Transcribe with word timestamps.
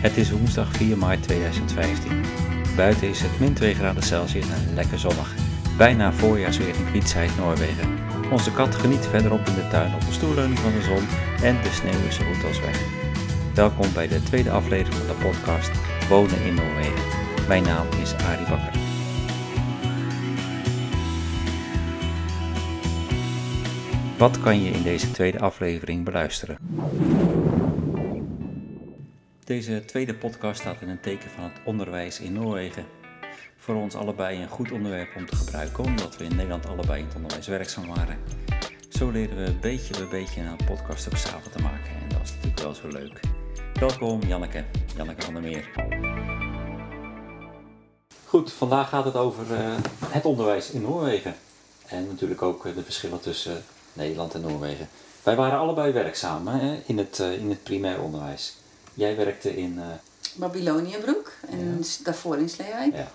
Het 0.00 0.16
is 0.16 0.30
woensdag 0.30 0.72
4 0.72 0.98
maart 0.98 1.22
2015. 1.22 2.12
Buiten 2.76 3.08
is 3.08 3.20
het 3.20 3.40
min 3.40 3.54
2 3.54 3.74
graden 3.74 4.02
Celsius 4.02 4.50
en 4.50 4.74
lekker 4.74 4.98
zonnig. 4.98 5.34
Bijna 5.76 6.12
voorjaarsweer 6.12 6.74
in 6.74 6.86
Kwietsheid, 6.86 7.36
Noorwegen. 7.36 7.98
Onze 8.30 8.52
kat 8.52 8.74
geniet 8.74 9.06
verderop 9.06 9.46
in 9.46 9.54
de 9.54 9.68
tuin 9.68 9.94
op 9.94 10.00
de 10.00 10.12
stoelleuning 10.12 10.58
van 10.58 10.72
de 10.72 10.82
zon 10.82 11.06
en 11.42 11.62
de 11.62 11.70
sneeuw 11.70 12.06
is 12.08 12.14
zo 12.14 12.24
goed 12.24 12.44
als 12.44 12.60
weg. 12.60 12.80
Welkom 13.54 13.92
bij 13.92 14.08
de 14.08 14.22
tweede 14.22 14.50
aflevering 14.50 14.94
van 14.94 15.16
de 15.16 15.22
podcast 15.22 15.70
Wonen 16.08 16.42
in 16.44 16.54
Noorwegen. 16.54 17.04
Mijn 17.48 17.62
naam 17.62 17.86
is 18.02 18.14
Arie 18.14 18.48
Bakker. 18.48 18.72
Wat 24.18 24.40
kan 24.40 24.62
je 24.62 24.70
in 24.70 24.82
deze 24.82 25.10
tweede 25.10 25.38
aflevering 25.38 26.04
beluisteren? 26.04 26.58
Deze 29.50 29.84
tweede 29.84 30.14
podcast 30.14 30.60
staat 30.60 30.80
in 30.80 30.88
een 30.88 31.00
teken 31.00 31.30
van 31.30 31.44
het 31.44 31.60
onderwijs 31.64 32.20
in 32.20 32.32
Noorwegen. 32.32 32.86
Voor 33.56 33.74
ons 33.74 33.94
allebei 33.94 34.42
een 34.42 34.48
goed 34.48 34.72
onderwerp 34.72 35.16
om 35.16 35.26
te 35.26 35.36
gebruiken, 35.36 35.84
omdat 35.84 36.16
we 36.16 36.24
in 36.24 36.36
Nederland 36.36 36.66
allebei 36.66 37.00
in 37.00 37.06
het 37.06 37.14
onderwijs 37.14 37.46
werkzaam 37.46 37.86
waren. 37.86 38.18
Zo 38.88 39.10
leren 39.10 39.44
we 39.44 39.52
beetje 39.60 39.98
bij 39.98 40.08
beetje 40.08 40.40
een 40.40 40.56
podcast 40.66 41.06
ook 41.06 41.16
samen 41.16 41.50
te 41.50 41.62
maken 41.62 41.90
en 41.90 42.08
dat 42.08 42.20
is 42.22 42.30
natuurlijk 42.30 42.60
wel 42.60 42.74
zo 42.74 42.88
leuk. 42.88 43.20
Welkom 43.72 44.22
Janneke, 44.22 44.64
Janneke 44.96 45.22
van 45.22 45.34
der 45.34 45.42
Meer. 45.42 45.70
Goed, 48.24 48.52
vandaag 48.52 48.88
gaat 48.88 49.04
het 49.04 49.16
over 49.16 49.50
uh, 49.50 49.74
het 50.04 50.24
onderwijs 50.24 50.70
in 50.70 50.82
Noorwegen. 50.82 51.34
En 51.86 52.06
natuurlijk 52.06 52.42
ook 52.42 52.66
uh, 52.66 52.74
de 52.74 52.82
verschillen 52.82 53.20
tussen 53.20 53.52
uh, 53.52 53.58
Nederland 53.92 54.34
en 54.34 54.40
Noorwegen. 54.40 54.88
Wij 55.22 55.36
waren 55.36 55.58
allebei 55.58 55.92
werkzaam 55.92 56.46
hè, 56.46 56.82
in, 56.86 56.98
het, 56.98 57.18
in 57.18 57.48
het 57.48 57.62
primair 57.62 58.02
onderwijs. 58.02 58.58
Jij 59.00 59.16
werkte 59.16 59.56
in... 59.56 59.74
Uh, 59.76 59.86
Babyloniëbroek 60.34 61.32
en 61.48 61.78
ja. 61.78 61.86
daarvoor 62.04 62.36
in 62.38 62.48
Sleewijk. 62.48 62.94
Ja. 62.94 63.12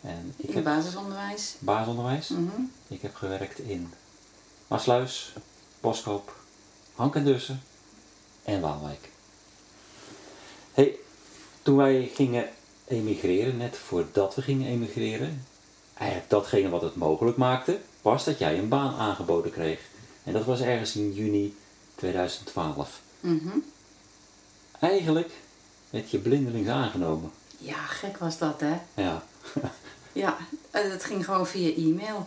En 0.00 0.34
ik 0.36 0.48
in 0.48 0.54
heb, 0.54 0.64
basisonderwijs. 0.64 1.54
Basisonderwijs. 1.58 2.28
Mm 2.28 2.50
-hmm. 2.54 2.72
Ik 2.88 3.02
heb 3.02 3.14
gewerkt 3.14 3.58
in 3.58 3.92
Maasluis, 4.66 5.32
Boskoop, 5.80 6.36
Hankendussen 6.94 7.62
en 8.44 8.60
Waalwijk. 8.60 9.10
Hey, 10.72 10.96
toen 11.62 11.76
wij 11.76 12.10
gingen 12.14 12.48
emigreren, 12.84 13.56
net 13.56 13.76
voordat 13.76 14.34
we 14.34 14.42
gingen 14.42 14.68
emigreren, 14.68 15.46
eigenlijk 15.94 16.30
datgene 16.30 16.68
wat 16.68 16.82
het 16.82 16.96
mogelijk 16.96 17.36
maakte, 17.36 17.78
was 18.02 18.24
dat 18.24 18.38
jij 18.38 18.58
een 18.58 18.68
baan 18.68 18.94
aangeboden 18.94 19.52
kreeg. 19.52 19.80
En 20.24 20.32
dat 20.32 20.44
was 20.44 20.60
ergens 20.60 20.96
in 20.96 21.12
juni 21.12 21.56
2012. 21.94 23.00
Mm 23.20 23.38
-hmm. 23.38 23.64
Eigenlijk 24.78 25.30
werd 25.90 26.10
je 26.10 26.18
blindelings 26.18 26.68
aangenomen. 26.68 27.30
Ja, 27.58 27.76
gek 27.76 28.16
was 28.16 28.38
dat, 28.38 28.60
hè? 28.60 29.02
Ja. 29.02 29.22
ja, 30.12 30.36
het 30.70 31.04
ging 31.04 31.24
gewoon 31.24 31.46
via 31.46 31.74
e-mail. 31.74 32.26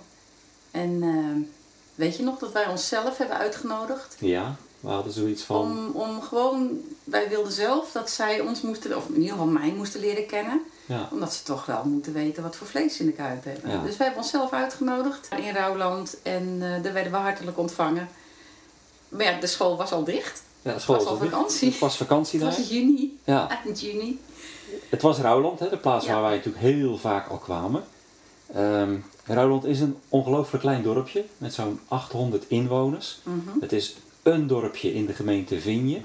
En 0.72 0.90
uh, 0.90 1.48
weet 1.96 2.18
je 2.18 2.24
nog 2.24 2.40
dat 2.40 2.52
wij 2.52 2.68
onszelf 2.68 3.18
hebben 3.18 3.38
uitgenodigd? 3.38 4.16
Ja, 4.20 4.56
we 4.80 4.90
hadden 4.90 5.14
zoiets 5.14 5.44
van... 5.44 5.62
Om, 5.62 6.02
om 6.02 6.22
gewoon, 6.22 6.82
wij 7.04 7.30
wilden 7.30 7.52
zelf 7.52 7.92
dat 7.92 8.10
zij 8.10 8.40
ons 8.40 8.62
moesten, 8.62 8.98
of 8.98 9.08
in 9.08 9.16
ieder 9.16 9.32
geval 9.32 9.46
mij 9.46 9.74
moesten 9.74 10.00
leren 10.00 10.26
kennen. 10.26 10.62
Ja. 10.86 11.08
Omdat 11.12 11.34
ze 11.34 11.44
toch 11.44 11.66
wel 11.66 11.84
moeten 11.86 12.14
weten 12.14 12.44
wat 12.44 12.56
voor 12.56 12.68
vlees 12.68 12.96
ze 12.96 13.00
in 13.00 13.06
de 13.06 13.12
kuip 13.12 13.44
hebben. 13.44 13.72
Ja. 13.72 13.82
Dus 13.82 13.98
wij 13.98 14.06
hebben 14.06 14.24
onszelf 14.24 14.52
uitgenodigd 14.52 15.30
in 15.38 15.54
Rouwland 15.54 16.22
en 16.22 16.44
uh, 16.44 16.84
daar 16.84 16.94
werden 16.94 17.12
we 17.12 17.18
hartelijk 17.18 17.58
ontvangen. 17.58 18.10
Maar 19.10 19.26
ja, 19.26 19.40
de 19.40 19.48
school 19.48 19.78
was 19.78 19.92
al 19.92 20.04
dicht. 20.04 20.42
Ja, 20.62 20.80
school 20.80 20.96
was 20.96 21.06
al 21.06 21.18
vakantie. 21.18 21.70
Het 21.70 21.80
was 21.80 21.98
vakantie 21.98 22.40
daar. 22.40 22.50
Het 22.50 22.58
was 22.58 22.70
juni. 22.70 23.20
Ja. 23.24 23.50
Eind 23.64 23.82
juni. 23.82 24.20
Het 24.90 25.02
was 25.02 25.18
Rouwland, 25.18 25.60
hè, 25.60 25.70
de 25.70 25.78
plaats 25.78 26.06
Ja. 26.06 26.14
waar 26.14 26.22
wij 26.22 26.36
natuurlijk 26.36 26.64
heel 26.64 26.98
vaak 26.98 27.28
al 27.30 27.38
kwamen. 27.38 27.84
Ehm 28.54 28.96
Rouwland 29.26 29.66
is 29.66 29.80
een 29.80 29.98
ongelooflijk 30.10 30.64
klein 30.64 30.84
dorpje 30.84 31.26
met 31.38 31.54
zo'n 31.54 31.80
800 31.88 32.46
inwoners. 32.48 33.20
Mhm. 33.24 33.60
Het 33.62 33.72
is 33.72 33.96
een 34.24 34.48
dorpje 34.48 34.94
in 34.94 35.06
de 35.06 35.14
gemeente 35.14 35.60
Vinje. 35.60 36.02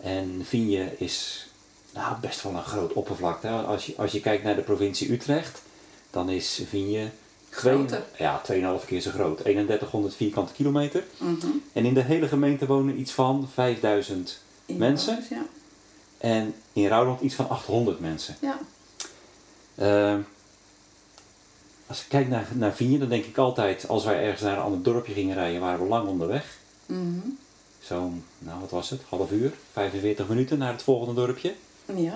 En 0.00 0.40
Vinje 0.44 0.98
is 0.98 1.46
nou, 1.94 2.16
best 2.20 2.42
wel 2.42 2.52
een 2.52 2.62
groot 2.62 2.92
oppervlakte. 2.92 3.48
Als 3.48 3.86
je, 3.86 3.94
als 3.96 4.12
je 4.12 4.20
kijkt 4.20 4.44
naar 4.44 4.54
de 4.56 4.62
provincie 4.62 5.12
Utrecht, 5.12 5.62
dan 6.10 6.30
is 6.30 6.62
Vinje 6.68 7.10
Groter. 7.50 8.04
ja, 8.18 8.42
2,5 8.80 8.86
keer 8.86 9.00
zo 9.00 9.10
groot. 9.10 9.38
3100 9.38 10.14
vierkante 10.14 10.52
kilometer. 10.52 11.04
Mhm. 11.18 11.46
En 11.72 11.84
in 11.84 11.94
de 11.94 12.02
hele 12.02 12.28
gemeente 12.28 12.66
wonen 12.66 13.00
iets 13.00 13.12
van 13.12 13.48
5000 13.52 14.40
Mensen? 14.66 15.24
Ja. 15.30 15.42
en 16.18 16.54
in 16.72 16.86
Rouwland 16.88 17.20
iets 17.20 17.34
van 17.34 17.48
800 17.48 18.00
mensen. 18.00 18.36
ja. 18.40 18.58
Ehm, 19.74 20.20
als 21.86 22.00
ik 22.00 22.06
kijk 22.08 22.28
naar, 22.28 22.48
naar 22.52 22.74
Vinje, 22.74 22.98
dan 22.98 23.08
denk 23.08 23.24
ik 23.24 23.38
altijd, 23.38 23.88
als 23.88 24.04
wij 24.04 24.22
ergens 24.22 24.42
naar 24.42 24.56
een 24.56 24.62
ander 24.62 24.82
dorpje 24.82 25.12
gingen 25.12 25.34
rijden, 25.34 25.60
waren 25.60 25.80
we 25.82 25.88
lang 25.88 26.08
onderweg. 26.08 26.58
Mhm. 26.86 27.18
Zo'n, 27.80 28.24
nou 28.38 28.60
wat 28.60 28.70
was 28.70 28.90
het, 28.90 29.00
half 29.08 29.30
uur, 29.30 29.52
45 29.72 30.28
minuten 30.28 30.58
naar 30.58 30.72
het 30.72 30.82
volgende 30.82 31.14
dorpje. 31.14 31.54
Ja. 31.94 32.14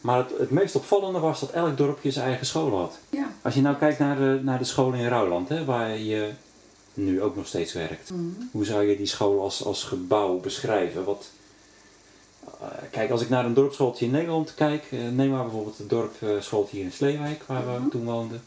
Maar 0.00 0.18
het, 0.18 0.30
het 0.38 0.50
meest 0.50 0.74
opvallende 0.74 1.18
was 1.18 1.40
dat 1.40 1.50
elk 1.50 1.76
dorpje 1.76 2.10
zijn 2.10 2.26
eigen 2.26 2.46
school 2.46 2.78
had. 2.78 2.98
Ja. 3.10 3.26
Als 3.42 3.54
je 3.54 3.60
nou 3.60 3.76
kijkt 3.76 3.98
naar 3.98 4.16
de, 4.16 4.40
naar 4.42 4.58
de 4.58 4.64
school 4.64 4.92
in 4.92 5.08
Rouwland, 5.08 5.48
hè, 5.48 5.64
waar 5.64 5.98
je 5.98 6.30
nu 6.94 7.22
ook 7.22 7.36
nog 7.36 7.46
steeds 7.46 7.72
werkt. 7.72 8.10
Mhm. 8.10 8.22
Hoe 8.52 8.64
zou 8.64 8.82
je 8.82 8.96
die 8.96 9.06
school 9.06 9.40
als, 9.42 9.64
als 9.64 9.84
gebouw 9.84 10.38
beschrijven? 10.40 11.04
Wat, 11.04 11.30
eh, 12.60 12.66
kijk, 12.90 13.10
als 13.10 13.22
ik 13.22 13.28
naar 13.28 13.44
een 13.44 13.54
dorpsschooltje 13.54 14.04
in 14.04 14.10
Nederland 14.10 14.54
kijk, 14.54 14.84
eh, 14.90 14.98
neem 15.12 15.30
maar 15.30 15.42
bijvoorbeeld 15.42 15.78
het 15.78 15.88
dorpsschooltje 15.90 16.76
hier 16.76 16.84
in 16.84 16.92
Sleewijk, 16.92 17.42
waar 17.46 17.66
we 17.72 17.78
Mhm. 17.78 17.88
toen 17.88 18.04
woonden. 18.04 18.42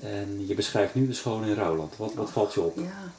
En 0.00 0.44
je 0.46 0.54
beschrijft 0.54 0.94
nu 0.94 1.06
de 1.06 1.12
school 1.14 1.42
in 1.42 1.54
Rouwland. 1.54 1.96
Wat, 1.96 2.14
wat 2.14 2.30
valt 2.30 2.54
je 2.54 2.60
op? 2.60 2.76
Ja. 2.76 3.12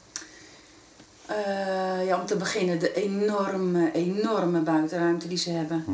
Eh, 1.26 2.06
ja, 2.06 2.20
om 2.20 2.26
te 2.26 2.36
beginnen 2.36 2.78
de 2.78 2.92
enorme, 2.94 3.92
enorme 3.92 4.60
buitenruimte 4.60 5.28
die 5.28 5.38
ze 5.38 5.50
hebben. 5.50 5.82
Hm. 5.86 5.92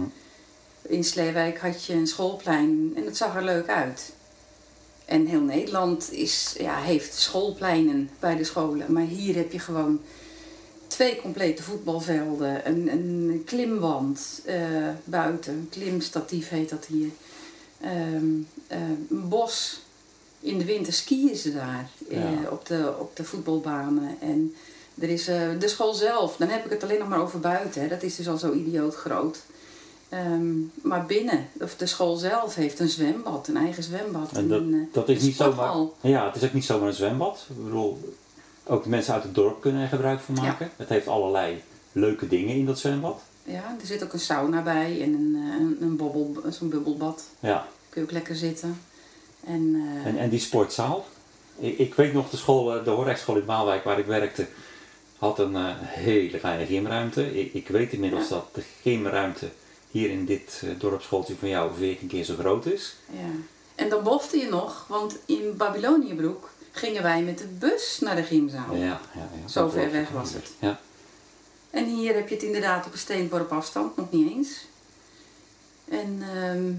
In 0.89 1.05
Sleewijk 1.05 1.59
had 1.59 1.85
je 1.85 1.93
een 1.93 2.07
schoolplein 2.07 2.93
en 2.97 3.05
het 3.05 3.17
zag 3.17 3.37
er 3.37 3.45
leuk 3.45 3.69
uit. 3.69 4.13
En 5.05 5.27
heel 5.27 5.41
Nederland 5.41 6.13
is, 6.13 6.55
ja, 6.59 6.81
heeft 6.81 7.15
schoolpleinen 7.15 8.11
bij 8.19 8.37
de 8.37 8.45
scholen. 8.45 8.93
Maar 8.93 9.03
hier 9.03 9.35
heb 9.35 9.53
je 9.53 9.59
gewoon 9.59 10.01
twee 10.87 11.21
complete 11.21 11.63
voetbalvelden, 11.63 12.69
een, 12.69 12.89
een 12.93 13.43
klimwand 13.45 14.43
eh, 14.45 14.59
buiten, 15.05 15.53
een 15.53 15.69
klimstatief 15.71 16.49
heet 16.49 16.69
dat 16.69 16.87
hier. 16.87 17.11
Ehm, 17.81 18.27
eh, 18.67 18.79
een 19.11 19.29
bos. 19.29 19.81
In 20.41 20.59
de 20.59 20.65
winter 20.65 20.93
skiën 20.93 21.37
ze 21.37 21.53
daar 21.53 21.91
eh, 22.11 22.51
op, 22.51 22.67
de, 22.67 22.95
op 22.99 23.17
de 23.17 23.25
voetbalbanen. 23.25 24.17
En 24.21 24.55
er 24.99 25.09
is 25.09 25.25
de 25.25 25.69
school 25.69 25.95
zelf, 25.95 26.37
dan 26.37 26.49
heb 26.49 26.65
ik 26.65 26.71
het 26.71 26.83
alleen 26.83 26.99
nog 26.99 27.09
maar 27.09 27.21
over 27.21 27.41
buiten. 27.41 27.83
Hè. 27.83 27.89
Dat 27.89 28.03
is 28.03 28.17
dus 28.17 28.29
al 28.29 28.37
zo 28.37 28.53
idioot 28.53 28.95
groot. 28.95 29.39
Ehm, 30.09 30.55
maar 30.83 31.07
binnen, 31.07 31.49
of 31.61 31.77
de 31.77 31.87
school 31.87 32.17
zelf 32.17 32.55
heeft 32.55 32.79
een 32.81 32.89
zwembad, 32.89 33.49
een 33.49 33.57
eigen 33.57 33.83
zwembad. 33.83 34.33
En 34.33 34.49
dat, 34.49 34.61
een, 34.61 34.75
eh, 34.75 34.95
dat 34.95 35.09
is 35.09 35.21
een 35.21 35.27
niet 35.27 35.37
zomaar. 35.37 35.75
Ja, 36.01 36.27
het 36.27 36.37
is 36.37 36.45
ook 36.49 36.53
niet 36.55 36.65
zomaar 36.65 36.89
een 36.89 36.95
zwembad. 36.95 37.47
Ik 37.49 37.65
bedoel, 37.65 38.15
ook 38.65 38.83
de 38.83 38.89
mensen 38.89 39.15
uit 39.15 39.23
het 39.23 39.35
dorp 39.35 39.61
kunnen 39.61 39.83
er 39.83 39.89
gebruik 39.89 40.21
van 40.21 40.35
maken. 40.35 40.71
Het 40.77 40.89
heeft 40.89 41.09
allerlei 41.09 41.63
leuke 41.93 42.29
dingen 42.29 42.55
in 42.55 42.67
dat 42.67 42.79
zwembad. 42.79 43.21
Ja, 43.45 43.77
er 43.81 43.87
zit 43.87 44.05
ook 44.05 44.13
een 44.13 44.19
sauna 44.21 44.63
bij 44.63 45.03
en 45.03 45.13
een, 45.15 45.37
eh, 45.37 45.61
een, 45.61 45.77
een 45.81 45.97
bobbel, 45.97 46.43
zo'n 46.51 46.69
bubbelbad. 46.69 47.23
Ja. 47.41 47.67
Kun 47.89 48.01
je 48.01 48.07
ook 48.07 48.13
lekker 48.13 48.37
zitten. 48.37 48.81
En, 49.47 49.83
eh, 50.03 50.07
En, 50.07 50.19
en 50.19 50.29
die 50.29 50.41
sportzaal. 50.41 51.07
Ik, 51.59 51.79
ik 51.79 51.95
weet 51.95 52.13
nog, 52.13 52.31
de 52.31 52.37
school, 52.37 52.83
de 52.85 52.91
Horechtschool 52.91 53.37
in 53.37 53.45
Maalwijk 53.45 53.85
waar 53.85 53.99
ik 53.99 54.07
werkte, 54.07 54.47
had 55.19 55.39
een 55.39 55.57
hele 55.81 56.39
kleine 56.39 56.67
gymruimte. 56.67 57.41
Ik, 57.41 57.55
ik 57.55 57.69
weet 57.69 57.93
inmiddels 57.93 58.29
Ja. 58.29 58.35
dat 58.35 58.47
de 58.53 58.63
gymruimte 58.83 59.49
hier 59.99 60.11
in 60.11 60.25
dit 60.25 60.63
eh, 60.65 60.71
dorpsschooltje 60.79 61.35
van 61.39 61.49
jou 61.49 61.71
14 61.77 62.09
keer 62.09 62.25
zo 62.25 62.35
groot 62.39 62.67
is. 62.67 62.95
ja. 63.11 63.19
en 63.75 63.89
dan 63.89 64.03
bofte 64.03 64.37
je 64.39 64.49
nog, 64.49 64.85
want 64.89 65.17
in 65.27 65.55
Babyloniëbroek 65.57 66.51
gingen 66.71 67.03
wij 67.03 67.23
met 67.23 67.39
de 67.39 67.47
bus 67.47 67.99
naar 68.01 68.17
de 68.17 68.23
gymzaal. 68.23 68.75
Ja, 68.75 68.85
ja, 68.85 69.01
ja. 69.43 69.49
Zo 69.49 69.69
ver 69.69 69.91
weg 69.93 70.09
was 70.11 70.33
het. 70.33 70.51
Ja. 70.59 70.81
En 71.71 71.85
hier 71.85 72.15
heb 72.15 72.29
je 72.29 72.35
het 72.35 72.45
inderdaad 72.45 72.87
op 72.87 72.93
een 72.93 72.99
steenworp 72.99 73.53
afstand, 73.53 73.97
nog 73.97 74.11
niet 74.11 74.31
eens. 74.31 74.67
En 75.89 76.23
ehm, 76.35 76.73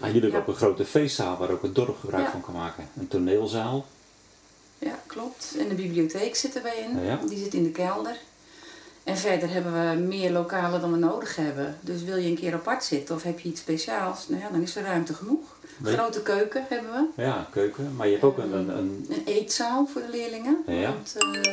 Ah, 0.00 0.06
jullie 0.06 0.20
hebben 0.22 0.30
Ja. 0.30 0.38
ook 0.38 0.48
een 0.48 0.54
grote 0.54 0.84
feestzaal 0.84 1.36
waar 1.36 1.50
ook 1.50 1.62
het 1.62 1.74
dorp 1.74 1.98
gebruik 2.00 2.24
Ja. 2.24 2.30
van 2.30 2.40
kan 2.40 2.54
maken. 2.54 2.88
Een 2.98 3.08
toneelzaal. 3.08 3.86
ja, 4.78 4.98
klopt. 5.06 5.54
En 5.58 5.68
de 5.68 5.74
bibliotheek 5.74 6.36
zit 6.36 6.56
erbij 6.56 6.76
in. 6.90 7.04
Ja. 7.04 7.20
Die 7.28 7.38
zit 7.38 7.54
in 7.54 7.62
de 7.62 7.70
kelder. 7.70 8.16
En 9.06 9.16
verder 9.16 9.50
hebben 9.50 9.72
we 9.72 10.00
meer 10.00 10.30
lokalen 10.30 10.80
dan 10.80 10.92
we 10.92 10.98
nodig 10.98 11.36
hebben. 11.36 11.78
Dus 11.80 12.02
wil 12.02 12.16
je 12.16 12.28
een 12.28 12.38
keer 12.38 12.54
apart 12.54 12.84
zitten 12.84 13.14
of 13.14 13.22
heb 13.22 13.40
je 13.40 13.48
iets 13.48 13.60
speciaals, 13.60 14.28
nou 14.28 14.42
ja, 14.42 14.48
dan 14.50 14.62
is 14.62 14.76
er 14.76 14.82
ruimte 14.82 15.14
genoeg. 15.14 15.56
Grote 15.82 16.22
keuken 16.22 16.64
hebben 16.68 16.90
we. 16.90 17.22
Ja, 17.22 17.46
keuken. 17.50 17.94
Maar 17.96 18.06
je 18.06 18.12
hebt 18.12 18.24
ook 18.24 18.38
een, 18.38 18.52
een, 18.52 18.68
een 18.68 19.06
Een 19.08 19.22
eetzaal 19.24 19.86
voor 19.86 20.00
de 20.00 20.10
leerlingen. 20.10 20.62
Ja. 20.66 20.92
Want 20.92 21.16
eh, 21.18 21.52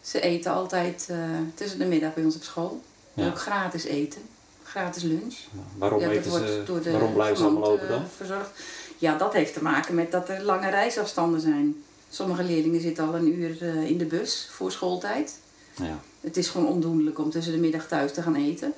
ze 0.00 0.20
eten 0.20 0.52
altijd 0.52 1.06
eh, 1.10 1.16
tussen 1.54 1.78
de 1.78 1.84
middag 1.84 2.14
bij 2.14 2.24
ons 2.24 2.36
op 2.36 2.42
school. 2.42 2.82
Ja. 3.14 3.26
Ook 3.26 3.38
gratis 3.38 3.84
eten. 3.84 4.22
gratis 4.62 5.02
lunch. 5.02 5.36
Waarom, 5.78 6.00
ja, 6.00 6.10
eten 6.10 6.30
wordt 6.30 6.46
ze, 6.46 6.62
door 6.66 6.82
de 6.82 6.90
waarom 6.90 7.12
blijven 7.12 7.36
ze 7.36 7.44
allemaal 7.44 7.70
open 7.70 7.88
dan? 7.88 8.06
Verzorgd. 8.16 8.50
Ja, 8.98 9.16
dat 9.16 9.32
heeft 9.32 9.54
te 9.54 9.62
maken 9.62 9.94
met 9.94 10.12
dat 10.12 10.28
er 10.28 10.42
lange 10.42 10.70
reisafstanden 10.70 11.40
zijn. 11.40 11.82
Sommige 12.08 12.44
leerlingen 12.44 12.80
zitten 12.80 13.06
al 13.06 13.14
een 13.14 13.40
uur 13.40 13.62
eh, 13.62 13.90
in 13.90 13.98
de 13.98 14.04
bus 14.04 14.48
voor 14.50 14.72
schooltijd. 14.72 15.38
Ja. 15.76 16.00
Het 16.22 16.36
is 16.36 16.48
gewoon 16.48 16.66
ondoenlijk 16.66 17.18
om 17.18 17.30
tussen 17.30 17.52
de 17.52 17.58
middag 17.58 17.88
thuis 17.88 18.12
te 18.12 18.22
gaan 18.22 18.34
eten. 18.34 18.72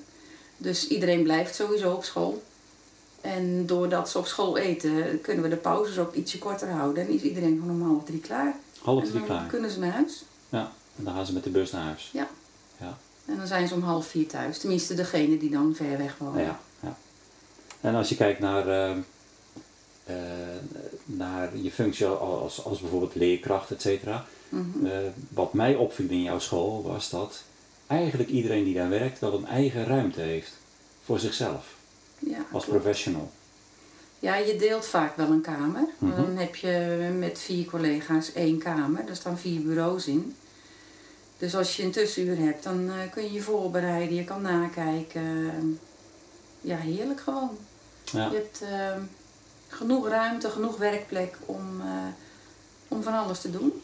Dus 0.56 0.88
iedereen 0.88 1.22
blijft 1.22 1.54
sowieso 1.54 1.92
op 1.92 2.04
school. 2.04 2.42
En 3.20 3.66
doordat 3.66 4.10
ze 4.10 4.18
op 4.18 4.26
school 4.26 4.56
eten, 4.56 5.20
kunnen 5.20 5.42
we 5.42 5.48
de 5.48 5.56
pauzes 5.56 5.98
ook 5.98 6.14
ietsje 6.14 6.38
korter 6.38 6.70
houden. 6.70 7.06
En 7.06 7.12
is 7.12 7.22
iedereen 7.22 7.58
gewoon 7.60 7.82
om 7.82 7.88
half 7.88 8.04
drie 8.04 8.20
klaar. 8.20 8.56
Half 8.82 9.02
en 9.02 9.08
drie 9.08 9.18
dan 9.18 9.28
klaar. 9.28 9.46
kunnen 9.46 9.70
ze 9.70 9.78
naar 9.78 9.92
huis. 9.92 10.24
Ja. 10.48 10.72
En 10.96 11.04
dan 11.04 11.14
gaan 11.14 11.26
ze 11.26 11.32
met 11.32 11.44
de 11.44 11.50
bus 11.50 11.70
naar 11.70 11.82
huis. 11.82 12.10
Ja. 12.12 12.28
Ja. 12.80 12.98
En 13.24 13.36
dan 13.36 13.46
zijn 13.46 13.68
ze 13.68 13.74
om 13.74 13.82
half 13.82 14.06
vier 14.06 14.26
thuis. 14.26 14.58
Tenminste, 14.58 14.94
degene 14.94 15.38
die 15.38 15.50
dan 15.50 15.74
ver 15.74 15.98
weg 15.98 16.16
wonen. 16.18 16.42
Ja, 16.42 16.60
ja. 16.80 16.96
En 17.80 17.94
als 17.94 18.08
je 18.08 18.16
kijkt 18.16 18.40
naar, 18.40 18.68
eh, 18.68 18.90
eh, 20.04 20.16
naar 21.04 21.56
je 21.56 21.70
functie 21.70 22.06
als, 22.06 22.64
als 22.64 22.80
bijvoorbeeld 22.80 23.14
leerkracht, 23.14 23.70
et 23.70 23.80
cetera. 23.82 24.26
Mhm. 24.54 24.86
Eh, 24.86 24.98
wat 25.28 25.52
mij 25.52 25.74
opviel 25.74 26.08
in 26.08 26.22
jouw 26.22 26.38
school 26.38 26.82
was 26.82 27.10
dat 27.10 27.42
eigenlijk 27.86 28.30
iedereen 28.30 28.64
die 28.64 28.74
daar 28.74 28.88
werkt 28.88 29.18
wel 29.18 29.34
een 29.34 29.46
eigen 29.46 29.84
ruimte 29.84 30.20
heeft 30.20 30.52
voor 31.04 31.18
zichzelf 31.18 31.74
ja, 32.18 32.38
als 32.52 32.64
klopt. 32.64 32.80
professional. 32.80 33.30
Ja, 34.18 34.36
je 34.36 34.56
deelt 34.56 34.86
vaak 34.86 35.16
wel 35.16 35.30
een 35.30 35.40
kamer. 35.40 35.88
Mhm. 35.98 36.16
Dan 36.16 36.36
heb 36.36 36.56
je 36.56 37.14
met 37.18 37.38
vier 37.38 37.64
collega's 37.64 38.32
één 38.32 38.58
kamer. 38.58 39.06
Daar 39.06 39.16
staan 39.16 39.38
vier 39.38 39.60
bureaus 39.62 40.06
in. 40.06 40.36
Dus 41.38 41.56
als 41.56 41.76
je 41.76 41.82
een 41.82 41.90
tussenuur 41.90 42.38
hebt, 42.38 42.62
dan 42.62 42.90
eh, 42.90 43.10
kun 43.10 43.22
je 43.22 43.32
je 43.32 43.42
voorbereiden. 43.42 44.16
Je 44.16 44.24
kan 44.24 44.42
nakijken. 44.42 45.78
Ja, 46.60 46.76
heerlijk 46.76 47.20
gewoon. 47.20 47.58
Ja. 48.04 48.28
Je 48.30 48.34
hebt 48.34 48.62
eh, 48.62 49.02
genoeg 49.68 50.08
ruimte, 50.08 50.50
genoeg 50.50 50.76
werkplek 50.76 51.36
om, 51.46 51.80
eh, 51.80 52.06
om 52.88 53.02
van 53.02 53.14
alles 53.14 53.40
te 53.40 53.50
doen. 53.50 53.82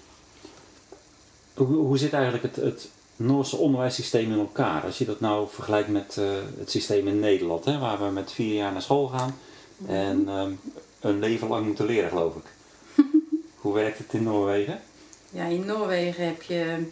Hoe, 1.66 1.76
hoe 1.76 1.98
zit 1.98 2.12
eigenlijk 2.12 2.42
het, 2.42 2.56
het 2.56 2.88
Noorse 3.16 3.56
onderwijssysteem 3.56 4.32
in 4.32 4.38
elkaar? 4.38 4.82
Als 4.84 4.98
je 4.98 5.04
dat 5.04 5.20
nou 5.20 5.48
vergelijkt 5.50 5.88
met 5.88 6.16
eh, 6.18 6.24
het 6.58 6.70
systeem 6.70 7.08
in 7.08 7.20
Nederland, 7.20 7.64
hè, 7.64 7.78
waar 7.78 7.98
we 8.04 8.10
met 8.10 8.32
vier 8.32 8.54
jaar 8.54 8.72
naar 8.72 8.82
school 8.82 9.06
gaan 9.06 9.36
en 9.86 10.28
ehm, 10.28 10.52
een 11.00 11.18
leven 11.18 11.48
lang 11.48 11.66
moeten 11.66 11.86
leren, 11.86 12.08
geloof 12.10 12.34
ik. 12.36 12.44
hoe 13.62 13.74
werkt 13.74 13.98
het 13.98 14.12
in 14.12 14.22
Noorwegen? 14.22 14.80
Ja, 15.30 15.44
in 15.44 15.64
Noorwegen 15.66 16.26
heb 16.26 16.42
je, 16.42 16.86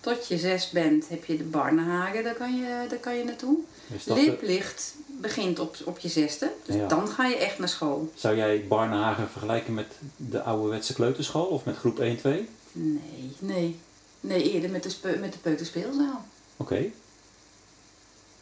tot 0.00 0.26
je 0.28 0.38
zes 0.38 0.70
bent, 0.70 1.08
heb 1.08 1.24
je 1.24 1.36
de 1.36 1.44
Barnehagen. 1.44 2.24
Daar 2.24 2.34
kan 2.34 2.56
je, 2.56 2.86
daar 2.88 2.98
kan 2.98 3.16
je 3.16 3.24
naartoe. 3.24 3.56
De- 4.04 4.14
Leerplicht 4.14 4.94
begint 5.06 5.58
op, 5.58 5.76
op 5.84 5.98
je 5.98 6.08
zesde. 6.08 6.50
Dus 6.66 6.74
Ja. 6.76 6.86
dan 6.88 7.08
ga 7.08 7.26
je 7.26 7.36
echt 7.36 7.58
naar 7.58 7.68
school. 7.68 8.10
zou 8.14 8.36
jij 8.36 8.64
Barnehagen 8.68 9.28
vergelijken 9.28 9.74
met 9.74 9.86
de 10.16 10.42
ouderwetse 10.42 10.92
kleuterschool 10.94 11.44
of 11.46 11.64
met 11.64 11.76
groep 11.76 11.98
1, 11.98 12.16
2? 12.16 12.48
Nee, 12.72 13.32
nee. 13.38 13.78
Nee, 14.20 14.50
eerder 14.52 14.70
met 14.70 14.82
de, 14.82 15.16
met 15.20 15.32
de 15.32 15.38
peuterspeelzaal. 15.38 16.24
Oké. 16.56 16.84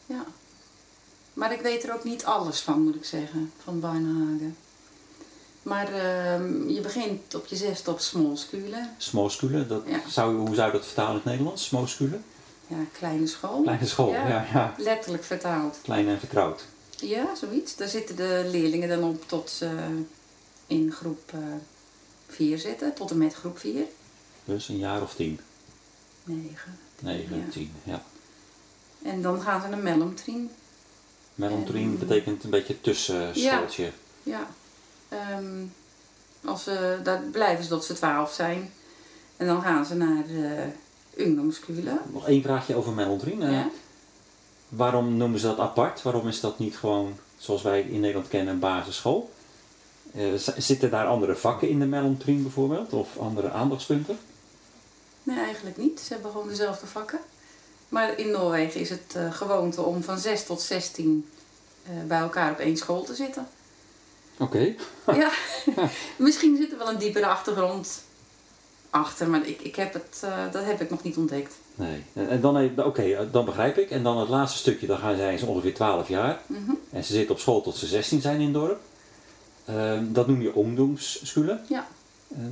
Ja. 0.07 0.25
Maar 1.35 1.53
ik 1.53 1.61
weet 1.61 1.85
er 1.85 1.95
ook 1.95 2.05
niet 2.05 2.25
alles 2.25 2.61
van, 2.61 2.83
moet 2.83 2.95
ik 2.95 3.05
zeggen, 3.05 3.53
van 3.65 3.81
Barnehagen. 3.81 4.57
Maar 5.63 5.93
ehm, 5.93 6.69
je 6.69 6.81
begint 6.81 7.35
op 7.35 7.47
je 7.47 7.57
zesde 7.57 7.91
op 7.91 8.01
Smolskulen. 8.01 8.95
Smooskulen, 8.97 9.69
dat 9.69 9.83
Ja. 9.87 10.01
zou, 10.09 10.37
hoe 10.37 10.55
zou 10.55 10.67
je 10.67 10.77
dat 10.79 10.87
vertalen 10.87 11.11
in 11.11 11.17
het 11.17 11.25
Nederlands? 11.25 11.65
Smooskulen? 11.65 12.25
Ja, 12.67 12.77
kleine 12.93 13.27
school. 13.27 13.63
Kleine 13.63 13.87
school, 13.87 14.11
ja. 14.11 14.29
Ja. 14.29 14.47
ja, 14.53 14.75
Letterlijk 14.79 15.25
vertaald. 15.25 15.79
Klein 15.83 16.09
en 16.09 16.19
vertrouwd. 16.19 16.65
Ja, 16.97 17.35
zoiets. 17.35 17.77
Daar 17.77 17.89
zitten 17.89 18.17
de 18.17 18.49
leerlingen 18.51 18.89
dan 18.89 19.03
op 19.11 19.29
tot 19.29 19.51
ze 19.51 19.71
in 20.67 20.93
groep 20.93 21.33
4 22.27 22.59
zitten, 22.59 22.95
tot 22.95 23.11
en 23.11 23.19
met 23.19 23.35
groep 23.35 23.59
4. 23.59 23.85
Dus 24.45 24.69
een 24.69 24.79
jaar 24.79 25.03
of 25.03 25.15
tien. 25.15 25.41
9. 26.29 26.79
9, 27.01 27.37
Ja. 27.37 27.43
10, 27.51 27.73
ja. 27.85 28.03
En 29.03 29.23
dan 29.23 29.41
gaan 29.41 29.61
ze 29.63 29.69
naar 29.69 29.79
Mellumtrien. 29.79 30.51
Melontrien 31.35 31.91
En- 31.91 31.99
betekent 31.99 32.45
een 32.45 32.51
beetje 32.51 32.81
tussenschooltje. 32.81 33.91
Ja. 34.23 34.47
Ehm, 35.09 35.65
als 36.45 36.63
ze, 36.65 37.01
daar 37.03 37.21
blijven 37.33 37.65
ze 37.65 37.71
tot 37.71 37.85
ze 37.85 37.95
12 37.95 38.33
zijn. 38.33 38.71
En 39.37 39.47
dan 39.47 39.63
gaan 39.63 39.87
ze 39.87 39.95
naar 39.95 40.27
de 40.27 40.65
ungdomskulen. 41.17 41.99
Nog 42.13 42.27
één 42.29 42.43
vraagje 42.43 42.75
over 42.75 42.93
Melontrien. 42.93 43.43
Eh, 43.43 43.53
Ja. 43.53 43.69
Waarom 44.69 45.17
noemen 45.17 45.41
ze 45.41 45.47
dat 45.47 45.59
apart? 45.59 46.03
Waarom 46.03 46.29
is 46.29 46.41
dat 46.41 46.59
niet 46.59 46.77
gewoon 46.77 47.17
zoals 47.39 47.63
wij 47.63 47.81
in 47.81 48.01
Nederland 48.01 48.29
kennen 48.29 48.55
een 48.55 48.61
basisschool? 48.61 49.31
Eh, 50.15 50.25
zitten 50.57 50.91
daar 50.91 51.07
andere 51.07 51.35
vakken 51.37 51.69
in 51.69 51.79
de 51.79 51.87
Melontrien 51.87 52.43
bijvoorbeeld? 52.43 52.93
Of 52.93 53.17
andere 53.19 53.51
aandachtspunten? 53.51 54.19
Nee, 55.29 55.39
eigenlijk 55.39 55.77
niet. 55.77 56.01
Ze 56.01 56.13
hebben 56.13 56.31
gewoon 56.31 56.49
dezelfde 56.49 56.87
vakken. 56.87 57.19
Maar 57.89 58.19
in 58.19 58.31
Noorwegen 58.31 58.81
is 58.81 58.91
het 58.91 59.15
eh, 59.17 59.33
gewoonte 59.33 59.83
om 59.83 60.03
van 60.03 60.19
6 60.19 60.45
tot 60.45 60.61
16 60.61 61.29
eh, 61.83 61.91
bij 62.07 62.19
elkaar 62.19 62.51
op 62.51 62.59
één 62.59 62.77
school 62.77 63.03
te 63.03 63.15
zitten. 63.15 63.47
Oké. 64.39 64.75
Ja, 65.07 65.31
misschien 66.17 66.57
zit 66.57 66.73
er 66.73 66.79
wel 66.79 66.89
een 66.89 66.99
diepere 66.99 67.27
achtergrond 67.27 68.03
achter, 68.91 69.29
maar 69.29 69.47
ik, 69.47 69.61
ik 69.61 69.77
heb 69.77 69.93
het, 69.93 70.21
eh, 70.25 70.53
dat 70.53 70.65
heb 70.65 70.81
ik 70.81 70.91
nog 70.91 71.03
niet 71.03 71.17
ontdekt. 71.17 71.55
Nee. 71.75 72.05
En 72.13 72.41
dan, 72.41 72.85
oké, 72.85 73.29
dan 73.31 73.45
begrijp 73.45 73.79
ik. 73.79 73.91
En 73.91 74.03
dan 74.03 74.19
het 74.19 74.29
laatste 74.29 74.59
stukje, 74.59 74.87
dan 74.87 74.99
gaan 74.99 75.17
zij 75.17 75.39
ze 75.39 75.47
ongeveer 75.47 75.75
12 75.75 76.09
jaar. 76.09 76.41
Mhm. 76.47 76.73
En 76.91 77.05
ze 77.05 77.13
zitten 77.13 77.35
op 77.35 77.41
school 77.41 77.61
tot 77.61 77.77
ze 77.77 77.87
16 77.87 78.21
zijn 78.21 78.41
in 78.41 78.45
het 78.45 78.55
dorp. 78.55 78.81
Ehm, 79.65 80.13
dat 80.13 80.27
noem 80.27 80.43
je 80.43 80.55
ongdomsschulen. 80.55 81.65
Ja. 81.69 81.87
Ehm, 82.33 82.43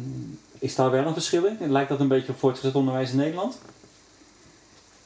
is 0.59 0.75
daar 0.75 0.91
wel 0.91 1.07
een 1.07 1.13
verschil 1.13 1.45
in? 1.45 1.73
Lijkt 1.73 1.89
dat 1.89 2.01
een 2.01 2.09
beetje 2.09 2.33
op 2.33 2.39
voortgezet 2.39 2.75
onderwijs 2.75 3.11
in 3.11 3.17
Nederland? 3.17 3.59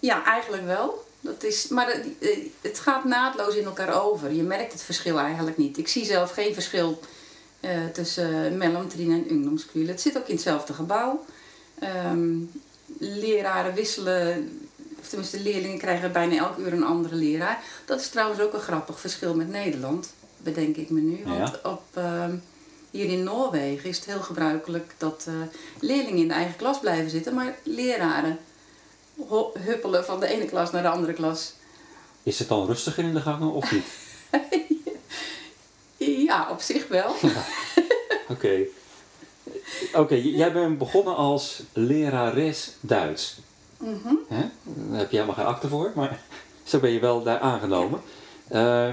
Ja, 0.00 0.24
eigenlijk 0.24 0.64
wel. 0.66 1.04
Dat 1.20 1.42
is, 1.42 1.68
maar 1.68 1.86
het, 1.86 2.06
eh, 2.20 2.38
het 2.60 2.78
gaat 2.78 3.04
naadloos 3.04 3.54
in 3.54 3.64
elkaar 3.64 4.02
over. 4.02 4.32
Je 4.32 4.42
merkt 4.42 4.72
het 4.72 4.82
verschil 4.82 5.18
eigenlijk 5.18 5.56
niet. 5.56 5.78
Ik 5.78 5.88
zie 5.88 6.04
zelf 6.04 6.32
geen 6.32 6.54
verschil 6.54 7.00
eh, 7.60 7.70
tussen 7.92 8.56
Mellumtrien 8.56 9.12
en 9.12 9.30
Ungdomskulen. 9.32 9.88
Het 9.88 10.00
zit 10.00 10.16
ook 10.18 10.26
in 10.28 10.34
hetzelfde 10.34 10.72
gebouw. 10.72 11.24
Ehm, 11.78 12.28
leraren 12.98 13.74
wisselen, 13.74 14.50
of 15.00 15.08
tenminste 15.08 15.40
leerlingen 15.40 15.78
krijgen 15.78 16.12
bijna 16.12 16.36
elk 16.36 16.58
uur 16.58 16.72
een 16.72 16.84
andere 16.84 17.14
leraar. 17.14 17.62
Dat 17.84 18.00
is 18.00 18.08
trouwens 18.08 18.40
ook 18.40 18.52
een 18.52 18.60
grappig 18.60 19.00
verschil 19.00 19.34
met 19.34 19.48
Nederland, 19.48 20.12
bedenk 20.36 20.76
ik 20.76 20.90
me 20.90 21.00
nu. 21.00 21.20
Want 21.24 21.58
Ja. 21.62 21.70
op, 21.70 21.82
ehm, 21.94 22.34
hier 22.90 23.08
in 23.08 23.22
Noorwegen 23.22 23.88
is 23.88 23.96
het 23.96 24.06
heel 24.06 24.20
gebruikelijk 24.20 24.94
dat 24.98 25.24
eh, 25.28 25.34
leerlingen 25.80 26.20
in 26.20 26.28
de 26.28 26.34
eigen 26.34 26.56
klas 26.56 26.80
blijven 26.80 27.10
zitten, 27.10 27.34
maar 27.34 27.58
leraren 27.62 28.38
huppelen 29.58 30.04
van 30.04 30.20
de 30.20 30.26
ene 30.26 30.44
klas 30.44 30.70
naar 30.70 30.82
de 30.82 30.88
andere 30.88 31.12
klas. 31.12 31.52
Is 32.22 32.38
het 32.38 32.48
dan 32.48 32.66
rustiger 32.66 33.04
in 33.04 33.14
de 33.14 33.20
gangen 33.20 33.52
of 33.52 33.72
niet? 33.72 33.86
Ja, 36.26 36.50
op 36.50 36.60
zich 36.60 36.88
wel. 36.88 37.14
Oké. 38.28 38.58
Oké, 39.94 40.14
jij 40.14 40.52
bent 40.52 40.78
begonnen 40.78 41.16
als 41.16 41.62
lerares 41.72 42.72
Duits. 42.80 43.38
Mhm. 43.76 44.14
Daar 44.64 44.98
heb 44.98 45.10
je 45.10 45.16
helemaal 45.16 45.34
geen 45.34 45.54
akte 45.54 45.68
voor, 45.68 45.92
maar 45.94 46.20
zo 46.64 46.78
ben 46.78 46.90
je 46.90 47.00
wel 47.00 47.22
daar 47.22 47.38
aangenomen. 47.38 48.00
Eh, 48.48 48.88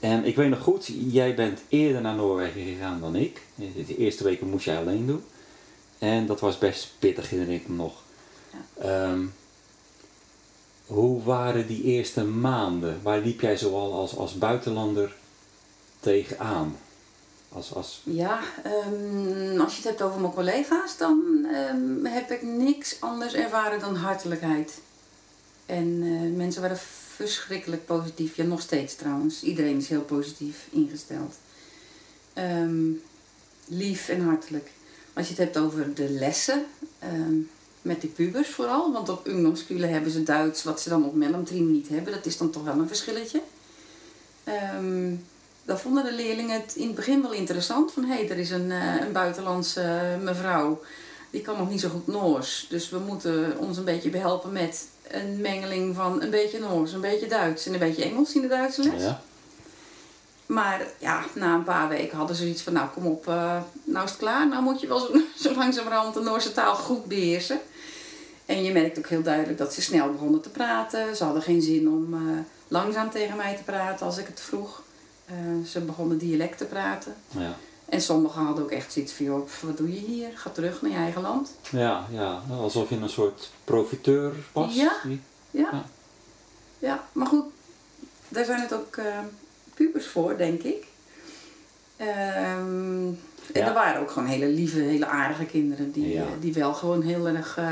en 0.00 0.24
ik 0.24 0.36
weet 0.36 0.50
nog 0.50 0.60
goed, 0.60 0.90
jij 1.10 1.34
bent 1.34 1.60
eerder 1.68 2.00
naar 2.00 2.14
Noorwegen 2.14 2.64
gegaan 2.64 3.00
dan 3.00 3.16
ik. 3.16 3.42
De 3.54 3.96
eerste 3.96 4.24
weken 4.24 4.50
moest 4.50 4.64
jij 4.64 4.78
alleen 4.78 5.06
doen. 5.06 5.24
En 5.98 6.26
dat 6.26 6.40
was 6.40 6.58
best 6.58 6.92
pittig, 6.98 7.30
herinner 7.30 7.54
ik 7.54 7.68
nog. 7.68 8.02
Ehm, 8.78 9.24
hoe 10.86 11.22
waren 11.22 11.66
die 11.66 11.82
eerste 11.82 12.24
maanden? 12.24 13.00
Waar 13.02 13.20
liep 13.20 13.40
jij 13.40 13.56
zoal 13.56 13.92
als, 13.92 14.16
als 14.16 14.38
buitenlander 14.38 15.16
tegenaan? 16.00 16.76
Als, 17.48 17.74
als, 17.74 18.00
Ja, 18.04 18.40
ehm, 18.62 19.60
als 19.60 19.72
je 19.72 19.76
het 19.76 19.88
hebt 19.88 20.02
over 20.02 20.20
mijn 20.20 20.32
collega's, 20.32 20.96
dan 20.96 21.46
ehm, 21.52 22.04
heb 22.04 22.30
ik 22.30 22.42
niks 22.42 23.00
anders 23.00 23.34
ervaren 23.34 23.80
dan 23.80 23.96
hartelijkheid. 23.96 24.80
En 25.66 26.02
eh, 26.02 26.36
mensen 26.36 26.60
waren 26.62 26.78
verschrikkelijk 27.16 27.86
positief. 27.86 28.36
Ja, 28.36 28.44
nog 28.44 28.60
steeds 28.60 28.94
trouwens. 28.94 29.42
Iedereen 29.42 29.76
is 29.76 29.88
heel 29.88 30.02
positief 30.02 30.66
ingesteld. 30.70 31.34
Ehm, 32.32 32.90
lief 33.66 34.08
en 34.08 34.20
hartelijk. 34.20 34.70
Als 35.12 35.28
je 35.28 35.34
het 35.34 35.42
hebt 35.42 35.58
over 35.58 35.94
de 35.94 36.10
lessen, 36.10 36.64
ehm, 36.98 37.34
met 37.82 38.00
de 38.00 38.06
pubers 38.06 38.48
vooral. 38.48 38.92
Want 38.92 39.08
op 39.08 39.26
Ungdomskulen 39.26 39.90
hebben 39.90 40.10
ze 40.10 40.22
Duits, 40.22 40.62
wat 40.62 40.80
ze 40.80 40.88
dan 40.88 41.04
op 41.04 41.14
Mellumtrien 41.14 41.72
niet 41.72 41.88
hebben. 41.88 42.12
Dat 42.12 42.26
is 42.26 42.36
dan 42.36 42.50
toch 42.50 42.64
wel 42.64 42.78
een 42.78 42.88
verschilletje. 42.88 43.40
Ehm, 44.44 45.14
dan 45.64 45.78
vonden 45.78 46.04
de 46.04 46.12
leerlingen 46.14 46.60
het 46.60 46.74
in 46.74 46.86
het 46.86 46.96
begin 46.96 47.22
wel 47.22 47.32
interessant. 47.32 47.92
Van 47.92 48.04
hé, 48.04 48.14
hey, 48.14 48.30
er 48.30 48.38
is 48.38 48.50
een, 48.50 48.70
eh, 48.70 49.00
een 49.00 49.12
buitenlandse 49.12 50.18
mevrouw 50.22 50.82
die 51.30 51.40
kan 51.40 51.58
nog 51.58 51.70
niet 51.70 51.80
zo 51.80 51.88
goed 51.88 52.06
Noors. 52.06 52.66
Dus 52.68 52.88
we 52.88 52.98
moeten 52.98 53.58
ons 53.58 53.76
een 53.76 53.84
beetje 53.84 54.10
behelpen 54.10 54.52
met 54.52 54.86
een 55.08 55.40
mengeling 55.40 55.94
van 55.94 56.22
een 56.22 56.30
beetje 56.30 56.58
Noors, 56.58 56.92
een 56.92 57.00
beetje 57.00 57.26
Duits 57.26 57.66
en 57.66 57.72
een 57.72 57.78
beetje 57.78 58.04
Engels 58.04 58.34
in 58.34 58.40
de 58.40 58.48
Duitse 58.48 58.82
les. 58.82 59.02
Ja. 59.02 59.20
Maar 60.46 60.86
ja, 60.98 61.24
na 61.34 61.54
een 61.54 61.64
paar 61.64 61.88
weken 61.88 62.16
hadden 62.16 62.36
ze 62.36 62.42
zoiets 62.42 62.62
van, 62.62 62.72
nou 62.72 62.88
kom 62.88 63.06
op, 63.06 63.28
eh, 63.28 63.60
nou 63.84 64.04
is 64.04 64.10
het 64.10 64.18
klaar. 64.18 64.48
Nou 64.48 64.62
moet 64.62 64.80
je 64.80 64.86
wel 64.86 64.98
zo, 64.98 65.20
zo 65.48 65.54
langzamerhand 65.54 66.14
de 66.14 66.20
Noorse 66.20 66.52
taal 66.52 66.74
goed 66.74 67.04
beheersen. 67.04 67.60
En 68.46 68.64
je 68.64 68.72
merkt 68.72 68.98
ook 68.98 69.08
heel 69.08 69.22
duidelijk 69.22 69.58
dat 69.58 69.74
ze 69.74 69.82
snel 69.82 70.12
begonnen 70.12 70.40
te 70.40 70.48
praten. 70.48 71.16
Ze 71.16 71.24
hadden 71.24 71.42
geen 71.42 71.62
zin 71.62 71.88
om 71.88 72.14
eh, 72.14 72.20
langzaam 72.68 73.10
tegen 73.10 73.36
mij 73.36 73.56
te 73.56 73.62
praten 73.62 74.06
als 74.06 74.18
ik 74.18 74.26
het 74.26 74.40
vroeg. 74.40 74.82
Eh, 75.26 75.34
ze 75.66 75.80
begonnen 75.80 76.18
dialect 76.18 76.58
te 76.58 76.64
praten. 76.64 77.14
Ja. 77.28 77.56
En 77.88 78.00
sommigen 78.00 78.42
hadden 78.44 78.64
ook 78.64 78.70
echt 78.70 78.92
zoiets 78.92 79.12
van, 79.12 79.24
joh, 79.26 79.48
wat 79.62 79.76
doe 79.76 79.92
je 79.92 79.98
hier? 80.00 80.28
Ga 80.34 80.50
terug 80.50 80.82
naar 80.82 80.90
je 80.90 80.96
eigen 80.96 81.22
land. 81.22 81.50
Ja, 81.70 82.06
ja, 82.10 82.42
alsof 82.50 82.88
je 82.88 82.96
een 82.96 83.08
soort 83.08 83.50
profiteur 83.64 84.32
was. 84.52 84.74
Ja. 84.74 84.92
Die- 85.04 85.20
Ja. 85.50 85.68
Ja. 85.72 85.84
Ja, 86.78 87.04
maar 87.12 87.26
goed, 87.26 87.44
daar 88.28 88.44
zijn 88.44 88.60
het 88.60 88.72
ook 88.74 88.96
eh, 88.96 89.18
pubers 89.74 90.06
voor, 90.06 90.36
denk 90.36 90.62
ik. 90.62 90.86
Ehm, 91.96 93.08
En 93.52 93.60
Ja. 93.60 93.66
er 93.66 93.74
waren 93.74 94.00
ook 94.00 94.10
gewoon 94.10 94.28
hele 94.28 94.46
lieve, 94.46 94.78
hele 94.80 95.06
aardige 95.06 95.44
kinderen 95.44 95.92
die, 95.92 96.08
Ja. 96.08 96.20
eh, 96.22 96.26
die 96.40 96.52
wel 96.52 96.74
gewoon 96.74 97.02
heel 97.02 97.26
erg 97.28 97.56
eh, 97.58 97.66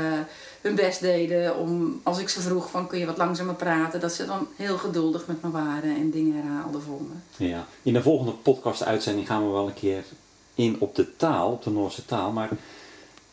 hun 0.61 0.75
best 0.75 0.99
deden 1.01 1.57
om, 1.57 1.99
als 2.03 2.19
ik 2.19 2.29
ze 2.29 2.41
vroeg 2.41 2.69
van 2.69 2.87
kun 2.87 2.99
je 2.99 3.05
wat 3.05 3.17
langzamer 3.17 3.55
praten, 3.55 3.99
dat 3.99 4.13
ze 4.13 4.25
dan 4.25 4.47
heel 4.55 4.77
geduldig 4.77 5.27
met 5.27 5.43
me 5.43 5.49
waren 5.51 5.95
en 5.95 6.09
dingen 6.11 6.35
herhaalden 6.43 6.81
voor 6.81 7.01
me. 7.01 7.45
Ja. 7.45 7.65
In 7.81 7.93
de 7.93 8.01
volgende 8.01 8.31
podcast-uitzending 8.31 9.27
gaan 9.27 9.45
we 9.45 9.51
wel 9.51 9.67
een 9.67 9.73
keer 9.73 10.03
in 10.55 10.75
op 10.79 10.95
de 10.95 11.15
taal, 11.15 11.51
op 11.51 11.63
de 11.63 11.69
Noorse 11.69 12.05
taal. 12.05 12.31
Maar 12.31 12.49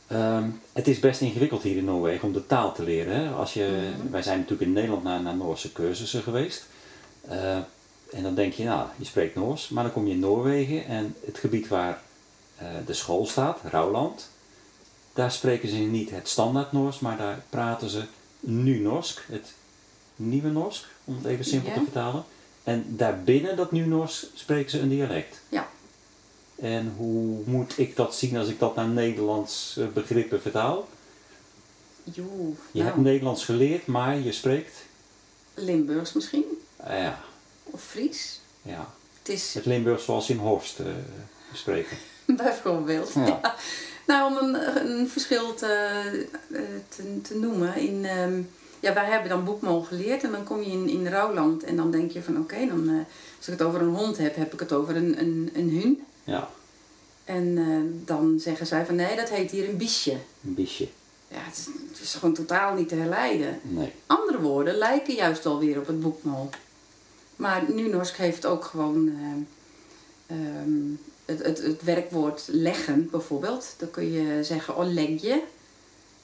ehm, 0.06 0.44
het 0.72 0.88
is 0.88 0.98
best 0.98 1.20
ingewikkeld 1.20 1.62
hier 1.62 1.76
in 1.76 1.84
Noorwegen 1.84 2.26
om 2.26 2.32
de 2.32 2.46
taal 2.46 2.72
te 2.74 2.82
leren. 2.82 3.14
Hè? 3.14 3.30
Als 3.30 3.54
je, 3.54 3.90
Mhm. 4.02 4.10
Wij 4.10 4.22
zijn 4.22 4.36
natuurlijk 4.38 4.62
in 4.68 4.72
Nederland 4.72 5.02
naar, 5.02 5.22
naar 5.22 5.36
Noorse 5.36 5.72
cursussen 5.72 6.22
geweest. 6.22 6.66
Eh, 7.28 7.56
en 8.12 8.22
dan 8.22 8.34
denk 8.34 8.52
je, 8.52 8.64
nou, 8.64 8.86
je 8.96 9.04
spreekt 9.04 9.34
Noors. 9.34 9.68
Maar 9.68 9.82
dan 9.84 9.92
kom 9.92 10.06
je 10.06 10.12
in 10.12 10.18
Noorwegen 10.18 10.86
en 10.86 11.14
het 11.26 11.38
gebied 11.38 11.68
waar 11.68 12.00
de 12.86 12.92
school 12.94 13.26
staat, 13.26 13.58
Rauland, 13.70 14.28
daar 15.12 15.32
spreken 15.32 15.68
ze 15.68 15.74
niet 15.76 16.10
het 16.10 16.28
standaard 16.28 16.72
Noors, 16.72 16.98
maar 16.98 17.16
daar 17.16 17.42
praten 17.50 17.90
ze 17.90 18.04
nu 18.40 18.78
Norsk, 18.78 19.22
het 19.26 19.52
nieuwe 20.16 20.48
Norsk, 20.48 20.84
om 21.04 21.16
het 21.16 21.24
even 21.24 21.44
simpel 21.44 21.68
Ja. 21.70 21.74
te 21.76 21.82
vertalen. 21.82 22.24
En 22.64 22.84
daarbinnen 22.88 23.56
dat 23.56 23.72
nu 23.72 23.86
Noors 23.86 24.26
spreken 24.34 24.70
ze 24.70 24.80
een 24.80 24.88
dialect. 24.88 25.40
Ja. 25.48 25.68
En 26.56 26.94
hoe 26.96 27.42
moet 27.44 27.78
ik 27.78 27.96
dat 27.96 28.14
zien 28.14 28.36
als 28.36 28.48
ik 28.48 28.58
dat 28.58 28.74
naar 28.74 28.88
Nederlands 28.88 29.76
eh, 29.78 29.86
begrippen 29.86 30.40
vertaal? 30.42 30.88
Joe, 32.04 32.26
Je 32.48 32.54
nou, 32.72 32.84
hebt 32.84 32.96
Nederlands 32.96 33.44
geleerd, 33.44 33.86
maar 33.86 34.18
je 34.18 34.32
spreekt. 34.32 34.72
Limburgs 35.54 36.12
misschien, 36.12 36.44
eh, 36.76 36.98
ja, 37.02 37.20
of 37.64 37.82
Fries. 37.82 38.40
ja. 38.62 38.94
Het 39.18 39.28
is 39.32 39.54
Het 39.54 39.64
Limburgs 39.66 40.04
zoals 40.04 40.30
in 40.30 40.38
Horst 40.38 40.78
eh, 40.78 40.86
spreken. 41.52 41.96
bijvoorbeeld. 42.44 43.12
Ja. 43.12 43.26
Ja. 43.26 43.54
Nou, 44.06 44.30
om 44.30 44.48
een, 44.48 44.86
een 44.88 45.08
verschil 45.08 45.54
te, 45.54 45.66
eh, 46.52 46.60
te, 46.88 47.20
te 47.22 47.38
noemen. 47.38 47.76
In, 47.76 48.04
ehm, 48.04 48.42
ja, 48.80 48.94
wij 48.94 49.04
hebben 49.04 49.28
dan 49.28 49.44
boekmol 49.44 49.82
geleerd 49.82 50.22
en 50.22 50.30
dan 50.30 50.44
kom 50.44 50.62
je 50.62 50.70
in, 50.70 50.88
in 50.88 51.06
Rouwland 51.06 51.64
en 51.64 51.76
dan 51.76 51.90
denk 51.90 52.10
je 52.10 52.22
van 52.22 52.38
oké, 52.38 52.66
dan 52.66 52.88
eh, 52.88 52.94
als 53.36 53.48
ik 53.48 53.58
het 53.58 53.62
over 53.62 53.80
een 53.80 53.94
hond 53.94 54.18
heb, 54.18 54.36
heb 54.36 54.52
ik 54.52 54.60
het 54.60 54.72
over 54.72 54.96
een, 54.96 55.20
een, 55.20 55.50
een 55.54 55.70
hun. 55.70 56.02
Ja, 56.24 56.48
En 57.24 57.58
eh, 57.58 58.06
dan 58.06 58.40
zeggen 58.40 58.66
zij 58.66 58.86
van 58.86 58.94
nee, 58.94 59.16
dat 59.16 59.28
heet 59.28 59.50
hier 59.50 59.68
een 59.68 59.76
biesje. 59.76 60.16
een 60.44 60.54
biesje. 60.54 60.88
Ja, 61.28 61.38
het 61.38 61.56
is, 61.56 61.66
het 61.90 62.00
is 62.00 62.14
gewoon 62.14 62.34
totaal 62.34 62.74
niet 62.74 62.88
te 62.88 62.94
herleiden. 62.94 63.60
Nee. 63.62 63.92
Andere 64.06 64.40
woorden 64.40 64.74
lijken 64.74 65.14
juist 65.14 65.46
alweer 65.46 65.78
op 65.78 65.86
het 65.86 66.00
boekmol. 66.00 66.50
Maar 67.36 67.62
Nunorsk 67.68 68.16
heeft 68.16 68.46
ook 68.46 68.64
gewoon 68.64 69.08
eh, 70.26 70.36
ehm, 70.36 70.94
het, 71.24 71.42
het, 71.42 71.62
het 71.62 71.82
werkwoord 71.82 72.44
leggen 72.46 73.08
bijvoorbeeld. 73.10 73.74
Dan 73.78 73.90
kun 73.90 74.12
je 74.12 74.44
zeggen 74.44 74.76
olegje, 74.76 75.42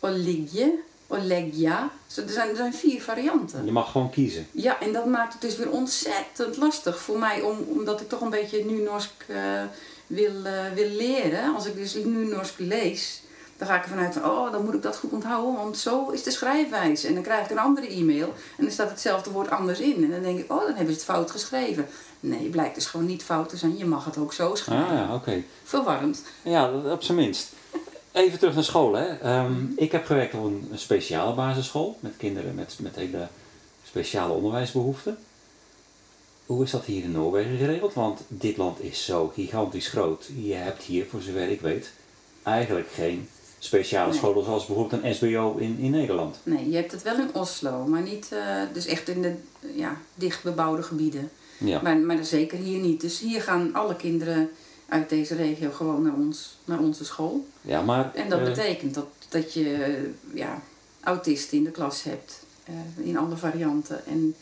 oligje, 0.01 0.79
olegja. 1.07 1.91
Er 2.17 2.29
zijn, 2.29 2.49
er 2.49 2.57
zijn 2.57 2.75
vier 2.75 3.03
varianten. 3.03 3.65
Je 3.65 3.73
mag 3.73 3.91
gewoon 3.91 4.11
kiezen. 4.11 4.47
Ja, 4.51 4.81
en 4.81 4.93
dat 4.93 5.07
maakt 5.07 5.33
het 5.33 5.43
dus 5.43 5.57
weer 5.57 5.71
ontzettend 5.71 6.57
lastig 6.57 7.01
voor 7.01 7.19
mij, 7.19 7.41
om, 7.41 7.59
omdat 7.69 8.01
ik 8.01 8.09
toch 8.09 8.21
een 8.21 8.31
beetje 8.31 8.65
nu-Norsk 8.65 9.25
eh, 9.27 9.63
wil, 10.07 10.45
eh, 10.45 10.73
wil 10.75 10.89
leren. 10.89 11.55
Als 11.55 11.67
ik 11.67 11.77
dus 11.77 11.95
nu-Norsk 11.95 12.59
lees, 12.59 13.23
dan 13.57 13.69
ga 13.69 13.77
ik 13.77 13.83
ervan 13.83 13.99
uit 13.99 14.15
van, 14.15 14.25
oh, 14.25 14.53
dan 14.53 14.65
moet 14.65 14.75
ik 14.75 14.83
dat 14.83 14.97
goed 14.97 15.13
onthouden, 15.13 15.55
want 15.55 15.79
zo 15.79 16.09
is 16.11 16.23
de 16.23 16.31
schrijfwijze. 16.31 17.07
En 17.07 17.15
dan 17.15 17.23
krijg 17.23 17.45
ik 17.45 17.51
een 17.51 17.59
andere 17.59 17.89
e-mail 17.89 18.35
en 18.57 18.65
dan 18.65 18.73
staat 18.73 18.91
hetzelfde 18.91 19.31
woord 19.31 19.51
anders 19.51 19.81
in. 19.81 20.05
En 20.05 20.11
dan 20.11 20.23
denk 20.23 20.39
ik, 20.39 20.53
oh, 20.53 20.61
dan 20.61 20.75
hebben 20.75 20.95
ze 20.95 21.01
het 21.01 21.11
fout 21.11 21.31
geschreven. 21.31 21.87
Nee, 22.21 22.49
blijkt 22.49 22.75
dus 22.75 22.87
gewoon 22.87 23.07
niet 23.07 23.23
fout 23.23 23.49
te 23.49 23.57
zijn. 23.57 23.77
Je 23.77 23.85
mag 23.85 24.05
het 24.05 24.19
ook 24.19 24.33
zo 24.33 24.55
schrijven. 24.55 24.87
Ah 24.87 24.93
ja, 24.93 25.15
oké. 25.15 25.43
Verwarrend. 25.65 26.23
Ja, 26.43 26.71
op 26.73 27.03
zijn 27.03 27.19
minst. 27.19 27.53
Even 28.13 28.39
terug 28.39 28.55
naar 28.55 28.65
school. 28.65 28.95
Hè. 28.95 29.07
Ehm, 29.19 29.55
Ik 29.77 29.93
heb 29.93 30.07
gewerkt 30.07 30.35
op 30.35 30.45
een, 30.45 30.69
speciale 30.75 31.35
basisschool 31.35 31.97
met 32.01 32.13
kinderen 32.17 32.55
met, 32.55 32.77
met 32.81 32.95
hele 32.97 33.29
speciale 33.85 34.33
onderwijsbehoeften. 34.33 35.19
Hoe 36.47 36.65
is 36.65 36.71
dat 36.71 36.85
hier 36.85 37.03
in 37.03 37.13
Noorwegen 37.13 37.57
geregeld? 37.59 37.95
Want 37.95 38.21
dit 38.29 38.57
land 38.57 38.81
is 38.83 39.05
zo 39.05 39.33
gigantisch 39.35 39.89
groot. 39.89 40.29
Je 40.43 40.55
hebt 40.55 40.83
hier, 40.83 41.07
voor 41.11 41.21
zover 41.21 41.49
ik 41.49 41.61
weet, 41.61 41.91
eigenlijk 42.43 42.89
geen 42.95 43.29
speciale 43.59 44.11
Nee. 44.11 44.19
scholen 44.19 44.45
zoals 44.45 44.67
bijvoorbeeld 44.67 45.03
een 45.03 45.15
SBO 45.15 45.57
in, 45.59 45.79
in 45.79 45.91
Nederland. 45.91 46.37
Nee, 46.43 46.71
je 46.71 46.77
hebt 46.77 46.93
het 46.93 47.03
wel 47.03 47.19
in 47.19 47.35
Oslo, 47.35 47.85
maar 47.87 48.03
niet, 48.03 48.33
eh, 48.33 48.63
dus 48.73 48.87
echt 48.87 49.09
in 49.09 49.23
de 49.23 49.35
ja, 49.75 49.97
dicht 50.15 50.43
bebouwde 50.43 50.83
gebieden. 50.83 51.31
Ja. 51.59 51.83
Maar, 51.83 51.97
maar 51.99 52.25
zeker 52.25 52.59
hier 52.59 52.79
niet. 52.79 53.01
Dus 53.01 53.21
hier 53.21 53.43
gaan 53.43 53.75
alle 53.75 53.97
kinderen 53.97 54.51
uit 54.89 55.09
deze 55.09 55.35
regio 55.35 55.71
gewoon 55.71 56.03
naar, 56.03 56.15
ons, 56.15 56.59
naar 56.65 56.79
onze 56.79 57.05
school. 57.05 57.47
ja, 57.61 57.83
maar 57.83 58.15
En 58.15 58.29
dat 58.29 58.39
eh, 58.39 58.45
betekent 58.45 58.95
dat, 58.95 59.07
dat 59.29 59.53
je 59.53 60.11
ja, 60.35 60.63
autisten 61.01 61.59
in 61.59 61.65
de 61.65 61.71
klas 61.71 62.03
hebt. 62.03 62.47
eh, 62.65 63.07
in 63.07 63.17
alle 63.19 63.37
varianten. 63.37 64.07
En, 64.07 64.35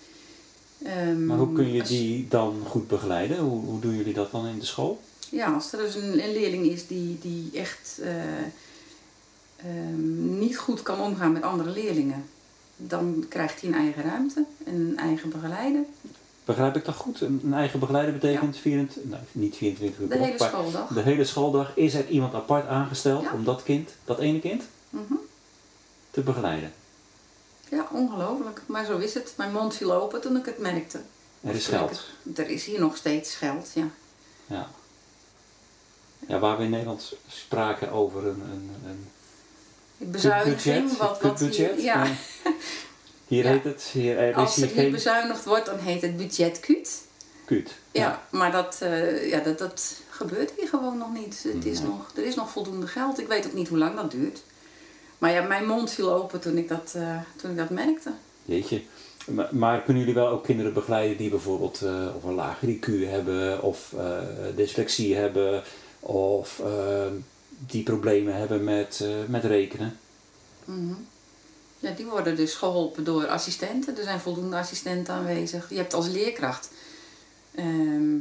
ehm, 0.84 1.26
Maar 1.26 1.36
hoe 1.38 1.52
kun 1.52 1.72
je 1.72 1.80
als- 1.80 1.88
die 1.88 2.26
dan 2.28 2.54
goed 2.66 2.88
begeleiden? 2.88 3.38
Hoe, 3.38 3.64
hoe 3.64 3.80
doen 3.80 3.96
jullie 3.96 4.14
dat 4.14 4.30
dan 4.30 4.46
in 4.46 4.58
de 4.58 4.64
school? 4.64 5.00
Ja, 5.30 5.52
als 5.52 5.72
er 5.72 5.78
dus 5.78 5.94
een, 5.94 6.22
een 6.24 6.32
leerling 6.32 6.66
is 6.66 6.86
die, 6.86 7.18
die 7.20 7.50
echt 7.54 7.98
eh, 8.02 8.12
ehm, 9.56 10.38
niet 10.38 10.58
goed 10.58 10.82
kan 10.82 11.00
omgaan 11.00 11.32
met 11.32 11.42
andere 11.42 11.70
leerlingen. 11.70 12.24
Dan 12.76 13.24
krijgt 13.28 13.60
hij 13.60 13.70
een 13.70 13.76
eigen 13.76 14.02
ruimte 14.02 14.44
en 14.64 14.74
een 14.74 14.96
eigen 14.98 15.30
begeleider. 15.30 15.84
Begrijp 16.46 16.76
ik 16.76 16.84
dat 16.84 16.94
goed? 16.94 17.20
Een, 17.20 17.50
eigen 17.54 17.78
begeleider 17.80 18.12
betekent 18.14 18.56
24, 18.58 19.10
nou, 19.10 19.22
niet 19.32 19.56
24 19.56 20.00
uur 20.00 20.08
De 20.08 20.16
hele 20.18 20.38
schooldag. 20.38 20.88
de 20.88 21.00
hele 21.00 21.24
schooldag 21.24 21.72
is 21.76 21.94
er 21.94 22.08
iemand 22.08 22.34
apart 22.34 22.68
aangesteld 22.68 23.22
Ja. 23.22 23.32
om 23.32 23.44
dat 23.44 23.62
kind, 23.62 23.90
dat 24.04 24.18
ene 24.18 24.40
kind, 24.40 24.62
Mhm. 24.90 25.14
te 26.10 26.20
begeleiden. 26.20 26.72
Ja, 27.70 27.86
ongelooflijk. 27.92 28.60
Maar 28.66 28.84
zo 28.84 28.98
is 28.98 29.14
het. 29.14 29.34
Mijn 29.36 29.52
mond 29.52 29.74
viel 29.76 29.92
open 29.94 30.20
toen 30.20 30.36
ik 30.36 30.44
het 30.46 30.58
merkte. 30.58 31.00
Er 31.40 31.54
is 31.54 31.66
geld. 31.66 32.04
Er 32.36 32.48
is 32.50 32.64
hier 32.64 32.80
nog 32.80 32.96
steeds 32.96 33.34
geld, 33.34 33.70
ja. 33.74 33.88
Ja. 34.46 34.68
ja, 36.28 36.38
waar 36.38 36.56
we 36.56 36.64
in 36.64 36.70
Nederland 36.70 37.12
spraken 37.28 37.90
over 37.92 38.26
een, 38.26 38.40
een, 38.50 38.70
een 38.86 40.10
Bezuiniging, 40.10 40.82
budget, 40.82 40.98
wat, 40.98 41.20
wat 41.20 41.38
budget. 41.38 41.82
ja. 41.82 42.06
eh, 43.26 43.32
Hier 43.36 43.44
Ja. 43.44 43.50
heet 43.50 43.64
het, 43.64 43.82
hier, 43.92 44.18
er 44.18 44.28
is 44.28 44.34
Als 44.34 44.56
er 44.56 44.68
geen 44.68 44.90
bezuinigd 44.90 45.44
wordt, 45.44 45.66
dan 45.66 45.78
heet 45.78 46.02
het 46.02 46.16
budgetkuut. 46.16 47.02
kuut. 47.44 47.74
Ja, 47.92 48.22
maar 48.30 48.52
dat, 48.52 48.76
eh, 48.80 49.30
ja, 49.30 49.40
dat, 49.40 49.58
dat 49.58 50.00
gebeurt 50.10 50.52
hier 50.58 50.68
gewoon 50.68 50.98
nog 50.98 51.12
niet. 51.14 51.44
Het 51.54 51.64
is 51.66 51.80
nog, 51.80 52.10
er 52.16 52.24
is 52.24 52.34
nog 52.34 52.50
voldoende 52.50 52.86
geld. 52.86 53.20
Ik 53.20 53.26
weet 53.28 53.46
ook 53.46 53.52
niet 53.52 53.68
hoe 53.68 53.78
lang 53.78 53.96
dat 53.96 54.10
duurt. 54.10 54.42
Maar 55.18 55.30
ja, 55.32 55.42
mijn 55.42 55.66
mond 55.66 55.90
viel 55.90 56.12
open 56.12 56.40
toen 56.40 56.56
ik 56.56 56.68
dat, 56.68 56.92
eh, 56.96 57.16
toen 57.36 57.50
ik 57.50 57.56
dat 57.56 57.70
merkte. 57.70 58.10
Jeetje. 58.44 58.82
Maar, 59.26 59.48
maar 59.50 59.82
kunnen 59.82 60.02
jullie 60.02 60.18
wel 60.18 60.28
ook 60.28 60.44
kinderen 60.44 60.72
begeleiden 60.72 61.16
die 61.16 61.30
bijvoorbeeld 61.30 61.82
eh, 61.82 62.06
of 62.16 62.24
een 62.24 62.34
lager 62.34 62.68
IQ 62.68 63.08
hebben, 63.08 63.62
of 63.62 63.92
eh, 63.96 64.18
dyslexie 64.56 65.14
hebben, 65.16 65.62
of 66.00 66.60
eh, 66.64 67.06
die 67.58 67.82
problemen 67.82 68.34
hebben 68.36 68.64
met, 68.64 69.00
eh, 69.02 69.08
met 69.26 69.44
rekenen? 69.44 69.98
Mhm. 70.64 70.92
Die 71.94 72.06
worden 72.06 72.36
dus 72.36 72.54
geholpen 72.54 73.04
door 73.04 73.26
assistenten. 73.26 73.96
Er 73.96 74.02
zijn 74.02 74.20
voldoende 74.20 74.56
assistenten 74.56 75.14
aanwezig. 75.14 75.70
Je 75.70 75.76
hebt 75.76 75.94
als 75.94 76.08
leerkracht... 76.08 76.70
ehm, 77.54 78.18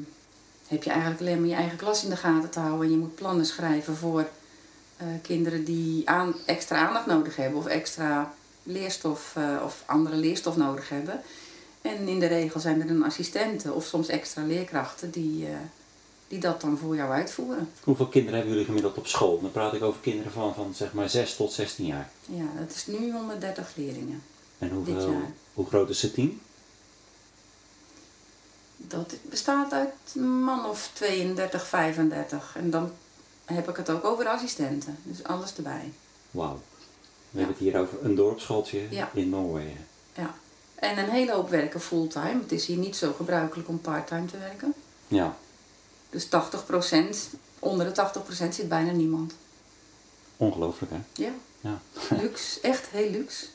heb 0.67 0.83
je 0.83 0.89
eigenlijk 0.89 1.21
alleen 1.21 1.39
maar 1.39 1.49
je 1.49 1.55
eigen 1.55 1.77
klas 1.77 2.03
in 2.03 2.09
de 2.09 2.17
gaten 2.17 2.49
te 2.49 2.59
houden. 2.59 2.85
En 2.85 2.91
je 2.91 2.97
moet 2.97 3.15
plannen 3.15 3.45
schrijven 3.45 3.95
voor 3.95 4.27
eh, 4.97 5.07
kinderen 5.21 5.63
die 5.63 6.09
aan, 6.09 6.35
extra 6.45 6.87
aandacht 6.87 7.05
nodig 7.05 7.35
hebben. 7.35 7.59
Of 7.59 7.65
extra 7.65 8.33
leerstof 8.63 9.35
eh, 9.35 9.61
of 9.63 9.83
andere 9.85 10.15
leerstof 10.15 10.55
nodig 10.55 10.89
hebben. 10.89 11.21
En 11.81 12.07
in 12.07 12.19
de 12.19 12.27
regel 12.27 12.59
zijn 12.59 12.81
er 12.81 12.87
dan 12.87 13.03
assistenten 13.03 13.75
of 13.75 13.85
soms 13.85 14.07
extra 14.07 14.43
leerkrachten 14.43 15.11
die, 15.11 15.45
eh, 15.45 15.51
die 16.27 16.39
dat 16.39 16.61
dan 16.61 16.77
voor 16.77 16.95
jou 16.95 17.11
uitvoeren. 17.11 17.69
Hoeveel 17.83 18.07
kinderen 18.07 18.35
hebben 18.35 18.51
jullie 18.51 18.67
gemiddeld 18.67 18.97
op 18.97 19.07
school? 19.07 19.41
Dan 19.41 19.51
praat 19.51 19.73
ik 19.73 19.83
over 19.83 20.01
kinderen 20.01 20.31
van, 20.31 20.53
van 20.53 20.73
zeg 20.73 20.93
maar 20.93 21.09
6 21.09 21.35
tot 21.35 21.51
16 21.53 21.85
jaar. 21.85 22.09
Ja, 22.25 22.45
dat 22.59 22.69
is 22.75 22.85
nu 22.87 23.11
130 23.11 23.71
leerlingen. 23.75 24.23
En 24.57 24.69
hoeveel, 24.69 25.15
hoe 25.53 25.65
groot 25.67 25.89
is 25.89 26.01
het 26.01 26.13
team? 26.13 26.39
Dat 28.77 29.13
bestaat 29.21 29.73
uit 29.73 29.89
een 30.15 30.41
man 30.43 30.65
of 30.65 30.89
32, 30.93 31.67
35. 31.67 32.53
En 32.57 32.69
dan 32.69 32.91
heb 33.45 33.69
ik 33.69 33.75
het 33.77 33.89
ook 33.89 34.03
over 34.05 34.27
assistenten. 34.27 34.97
Dus 35.03 35.23
alles 35.23 35.55
erbij. 35.55 35.91
Wauw. 36.31 36.53
We 36.55 36.61
Ja. 37.41 37.45
hebben 37.45 37.55
het 37.55 37.63
hier 37.71 37.79
over 37.79 37.97
een 38.05 38.15
dorpsschooltje 38.15 38.81
Ja. 38.89 39.09
in 39.13 39.29
Noorwegen. 39.29 39.85
Ja. 40.15 40.35
En 40.75 40.97
een 40.97 41.09
hele 41.09 41.31
hoop 41.33 41.49
werken 41.49 41.81
fulltime. 41.81 42.39
Het 42.41 42.51
is 42.51 42.65
hier 42.65 42.77
niet 42.77 42.95
zo 42.95 43.13
gebruikelijk 43.13 43.67
om 43.69 43.79
parttime 43.81 44.25
te 44.25 44.37
werken. 44.37 44.73
Ja, 45.07 45.37
Dus 46.15 46.25
80%, 46.25 46.29
onder 47.59 47.93
de 47.93 48.11
80% 48.45 48.49
zit 48.49 48.69
bijna 48.69 48.91
niemand. 48.91 49.33
ongelooflijk 50.37 50.91
hè? 50.91 51.23
Ja, 51.23 51.31
Ja. 51.61 51.79
luxe. 52.21 52.59
Echt 52.61 52.87
heel 52.89 53.09
luxe. 53.09 53.45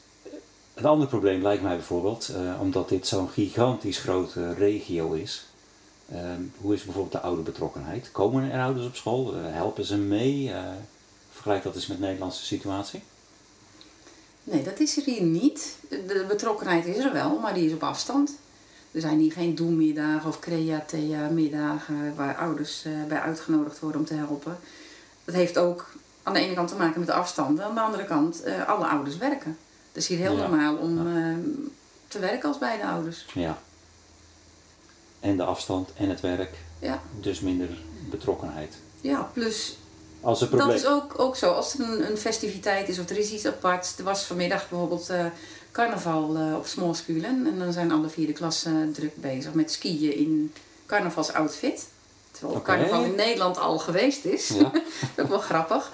Het 0.75 0.85
andere 0.85 1.11
probleem 1.11 1.43
lijkt 1.43 1.63
mij 1.63 1.77
bijvoorbeeld, 1.77 2.29
eh, 2.29 2.61
omdat 2.61 2.89
dit 2.89 3.07
zo'n 3.07 3.29
gigantisch 3.29 3.99
grote 3.99 4.55
regio 4.55 5.13
is. 5.13 5.45
ehm, 6.13 6.43
hoe 6.61 6.75
is 6.75 6.85
bijvoorbeeld 6.85 7.13
de 7.13 7.21
oude 7.21 7.43
betrokkenheid? 7.43 8.09
Komen 8.13 8.51
er 8.51 8.63
ouders 8.63 8.87
op 8.87 8.97
school? 8.97 9.35
Eh, 9.35 9.41
helpen 9.45 9.85
ze 9.85 9.97
mee? 9.97 10.53
Eh, 10.53 10.63
vergelijk 11.33 11.63
dat 11.63 11.75
eens 11.75 11.87
met 11.87 11.99
de 11.99 12.05
Nederlandse 12.05 12.45
situatie. 12.45 13.03
Nee, 14.45 14.63
dat 14.63 14.81
is 14.81 14.97
er 14.97 15.03
hier 15.05 15.23
niet. 15.23 15.77
De 15.89 16.25
betrokkenheid 16.29 16.87
is 16.87 16.97
er 17.05 17.13
wel, 17.13 17.39
maar 17.39 17.55
die 17.55 17.67
is 17.67 17.73
op 17.73 17.83
afstand. 17.83 18.33
Er 18.93 19.01
zijn 19.01 19.19
hier 19.19 19.33
geen 19.33 19.55
doelmiddagen 19.55 20.29
of 20.29 20.39
createa-middagen 20.39 22.15
waar 22.17 22.37
ouders 22.37 22.85
eh, 22.85 22.93
bij 23.09 23.21
uitgenodigd 23.21 23.79
worden 23.81 24.01
om 24.01 24.07
te 24.07 24.15
helpen. 24.15 24.59
Dat 25.25 25.35
heeft 25.35 25.59
ook 25.59 25.91
aan 26.23 26.33
de 26.33 26.41
ene 26.41 26.55
kant 26.55 26.69
te 26.69 26.75
maken 26.77 26.99
met 26.99 27.09
de 27.09 27.15
afstanden, 27.15 27.65
aan 27.65 27.75
de 27.75 27.81
andere 27.81 28.05
kant 28.05 28.43
eh, 28.43 28.69
alle 28.69 28.87
ouders 28.87 29.17
werken. 29.17 29.59
Het 29.93 30.03
is 30.03 30.09
hier 30.09 30.19
heel 30.19 30.37
Ja. 30.37 30.47
normaal 30.49 30.77
om 30.77 31.17
eh, 31.17 31.35
te 32.09 32.19
werken 32.19 32.49
als 32.49 32.59
beide 32.59 32.85
ouders. 32.87 33.27
Ja. 33.35 33.59
En 35.21 35.37
de 35.37 35.45
afstand 35.45 35.91
en 35.97 36.09
het 36.09 36.21
werk, 36.21 36.55
Ja, 36.79 37.01
dus 37.21 37.41
minder 37.41 37.69
betrokkenheid. 38.11 38.75
ja 39.01 39.31
plus 39.33 39.77
Als 40.21 40.39
probleem... 40.39 40.67
Dat 40.67 40.77
is 40.77 40.87
ook, 40.87 41.19
ook 41.19 41.37
zo. 41.37 41.53
Als 41.53 41.75
er 41.79 41.81
een, 41.81 42.11
een 42.11 42.17
festiviteit 42.17 42.89
is 42.89 42.99
of 42.99 43.11
er 43.11 43.19
is 43.19 43.31
iets 43.33 43.47
aparts. 43.47 43.99
Er 43.99 44.05
was 44.05 44.23
vanmiddag 44.25 44.69
bijvoorbeeld 44.69 45.09
eh, 45.09 45.25
carnaval 45.73 46.37
eh, 46.37 46.57
op 46.57 46.67
Småskulen. 46.67 47.47
En 47.47 47.59
dan 47.59 47.73
zijn 47.73 47.93
alle 47.93 48.09
vierde 48.09 48.33
klassen 48.33 48.93
druk 48.93 49.17
bezig 49.17 49.55
met 49.55 49.73
skiën 49.73 50.17
in 50.17 50.53
carnavalsoutfit. 50.87 51.89
Terwijl 52.31 52.63
carnaval 52.63 53.05
in 53.05 53.15
Nederland 53.15 53.59
al 53.59 53.79
geweest 53.79 54.25
is. 54.25 54.49
Ja. 54.49 54.63
Dat 54.73 54.83
is 55.17 55.23
ook 55.23 55.29
wel 55.29 55.39
grappig. 55.39 55.93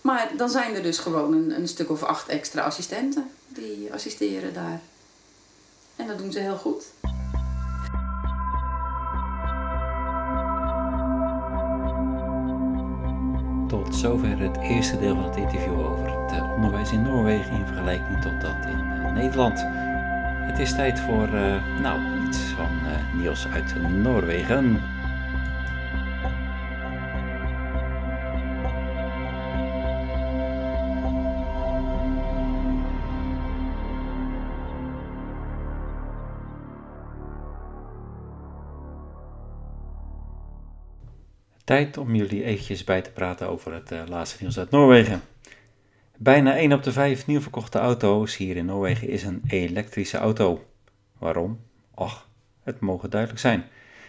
Maar 0.00 0.30
dan 0.36 0.50
zijn 0.50 0.74
er 0.74 0.82
dus 0.82 0.98
gewoon 0.98 1.32
een, 1.32 1.56
een 1.56 1.68
stuk 1.68 1.90
of 1.90 2.02
acht 2.02 2.28
extra 2.28 2.62
assistenten. 2.62 3.30
Die 3.48 3.92
assisteren 3.92 4.54
daar. 4.54 4.80
En 5.96 6.06
dat 6.06 6.18
doen 6.18 6.32
ze 6.32 6.38
heel 6.38 6.56
goed. 6.56 6.84
Tot 13.68 13.94
zover 13.94 14.38
het 14.38 14.56
eerste 14.56 14.98
deel 14.98 15.14
van 15.14 15.24
het 15.24 15.36
interview 15.36 15.80
over 15.80 16.10
het 16.10 16.54
onderwijs 16.56 16.90
in 16.90 17.02
Noorwegen 17.02 17.52
in 17.52 17.66
vergelijking 17.66 18.22
tot 18.22 18.40
dat 18.40 18.64
in 18.64 18.80
eh, 18.80 19.01
Nederland. 19.14 19.66
Het 20.46 20.58
is 20.58 20.74
tijd 20.74 21.00
voor, 21.00 21.34
eh, 21.34 21.80
nou, 21.80 22.26
iets 22.26 22.38
van 22.38 22.70
eh, 22.86 23.14
Niels 23.14 23.46
uit 23.48 23.74
Noorwegen. 24.02 24.80
Tijd 41.64 41.98
om 41.98 42.14
jullie 42.14 42.44
eventjes 42.44 42.84
bij 42.84 43.02
te 43.02 43.10
praten 43.10 43.48
over 43.48 43.74
het 43.74 43.92
eh, 43.92 44.00
laatste 44.06 44.36
nieuws 44.40 44.58
uit 44.58 44.70
Noorwegen. 44.70 45.31
Bijna 46.22 46.56
1 46.56 46.72
op 46.72 46.82
de 46.82 46.92
5 46.92 47.26
nieuw 47.26 47.40
verkochte 47.40 47.78
auto's 47.78 48.36
hier 48.36 48.56
in 48.56 48.64
Noorwegen 48.64 49.08
is 49.08 49.22
een 49.22 49.42
elektrische 49.48 50.16
auto. 50.16 50.64
Waarom? 51.18 51.60
Och, 51.94 52.28
het 52.62 52.80
mogen 52.80 53.10
duidelijk 53.10 53.40
zijn. 53.40 53.64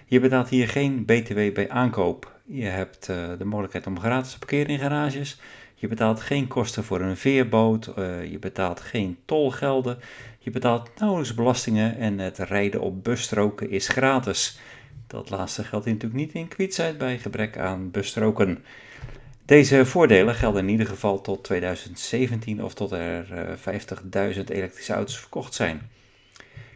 Je 0.06 0.19
betaalt 0.19 0.49
hier 0.49 0.67
geen 0.67 1.06
BTW 1.06 1.54
bij 1.54 1.69
aankoop. 1.69 2.39
Je 2.45 2.65
hebt 2.65 3.10
eh, 3.10 3.38
de 3.38 3.45
mogelijkheid 3.45 3.88
om 3.88 3.99
gratis 3.99 4.32
te 4.32 4.39
parkeren 4.39 4.67
in 4.67 4.80
garages. 4.80 5.39
Je 5.76 5.88
betaalt 5.88 6.21
geen 6.21 6.47
kosten 6.47 6.84
voor 6.84 7.02
een 7.02 7.17
veerboot. 7.17 7.88
eh, 7.88 8.32
je 8.32 8.39
betaalt 8.39 8.80
geen 8.80 9.17
tolgelden. 9.26 9.97
Je 10.39 10.52
betaalt 10.52 10.89
nauwelijks 10.99 11.34
belastingen 11.34 11.97
en 11.97 12.19
het 12.19 12.38
rijden 12.38 12.82
op 12.82 13.04
busstroken 13.04 13.69
is 13.69 13.88
gratis. 13.88 14.60
Dat 15.08 15.30
laatste 15.30 15.63
geldt 15.63 15.86
natuurlijk 15.86 16.13
niet 16.13 16.34
in 16.34 16.47
kwietzijd 16.47 16.97
bij 16.97 17.19
gebrek 17.19 17.58
aan 17.58 17.91
busstroken. 17.91 18.63
Deze 19.45 19.86
voordelen 19.86 20.36
gelden 20.36 20.63
in 20.63 20.69
ieder 20.69 20.88
geval 20.88 21.21
tot 21.21 21.43
2017 21.43 22.63
of 22.63 22.73
tot 22.73 22.91
er 22.91 23.34
eh, 23.34 24.34
50.000 24.36 24.43
elektrische 24.43 24.93
auto's 24.93 25.19
verkocht 25.19 25.53
zijn. 25.53 25.89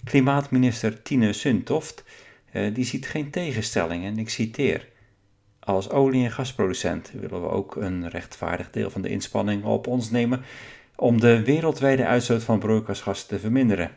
Klimaatminister 0.03 1.01
Tine 1.01 1.34
Sundtoft 1.34 2.03
eh, 2.51 2.73
die 2.73 2.86
ziet 2.86 3.08
geen 3.08 3.30
tegenstelling 3.30 4.06
en 4.06 4.17
ik 4.17 4.30
citeer. 4.30 4.88
Als 5.60 5.89
olie- 5.89 6.23
en 6.23 6.32
gasproducent 6.32 7.12
willen 7.12 7.41
we 7.41 7.49
ook 7.49 7.75
een 7.75 8.10
rechtvaardig 8.10 8.71
deel 8.71 8.89
van 8.89 9.01
de 9.01 9.10
inspanning 9.10 9.63
op 9.63 9.88
ons 9.88 10.12
nemen 10.12 10.41
om 10.95 11.19
de 11.19 11.43
wereldwijde 11.43 12.06
uitstoot 12.06 12.43
van 12.43 12.60
broeikasgassen 12.60 13.27
te 13.27 13.39
verminderen. 13.39 13.91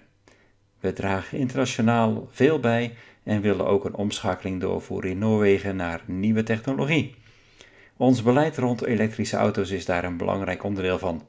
We 0.81 0.93
dragen 0.93 1.39
internationaal 1.39 2.29
veel 2.31 2.61
bij 2.61 2.95
en 3.23 3.41
willen 3.41 3.67
ook 3.67 3.85
een 3.85 3.95
omschakeling 3.95 4.61
doorvoeren 4.61 5.11
in 5.11 5.19
Noorwegen 5.19 5.77
naar 5.77 6.03
nieuwe 6.07 6.43
technologie. 6.43 7.19
Ons 8.01 8.23
beleid 8.23 8.59
rond 8.59 8.85
elektrische 8.85 9.37
auto's 9.37 9.71
is 9.71 9.85
daar 9.85 10.05
een 10.05 10.17
belangrijk 10.17 10.65
onderdeel 10.65 10.99
van. 10.99 11.27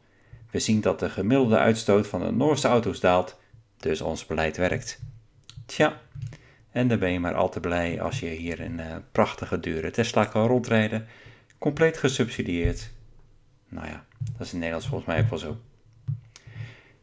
We 0.52 0.60
zien 0.60 0.82
dat 0.82 1.00
de 1.00 1.10
gemiddelde 1.10 1.58
uitstoot 1.58 2.08
van 2.08 2.20
de 2.20 2.32
Noorse 2.32 2.68
auto's 2.68 3.00
daalt, 3.00 3.40
dus 3.78 4.02
ons 4.02 4.26
beleid 4.26 4.58
werkt. 4.58 5.00
Tja, 5.66 6.00
en 6.70 6.88
dan 6.88 7.00
ben 7.00 7.12
je 7.12 7.20
maar 7.20 7.34
al 7.34 7.50
te 7.50 7.60
blij 7.60 8.02
als 8.02 8.20
je 8.20 8.28
hier 8.28 8.60
een 8.60 8.80
eh, 8.80 8.96
prachtige 9.12 9.60
dure 9.60 9.92
Tesla 9.92 10.26
kan 10.26 10.48
rondrijden, 10.48 11.08
compleet 11.58 11.98
gesubsidieerd. 11.98 12.90
Nou 13.70 13.88
ja, 13.88 14.06
dat 14.38 14.48
is 14.48 14.54
in 14.54 14.60
Nederland 14.60 14.86
volgens 14.86 15.10
mij 15.10 15.20
ook 15.20 15.30
wel 15.30 15.40
zo. 15.40 15.58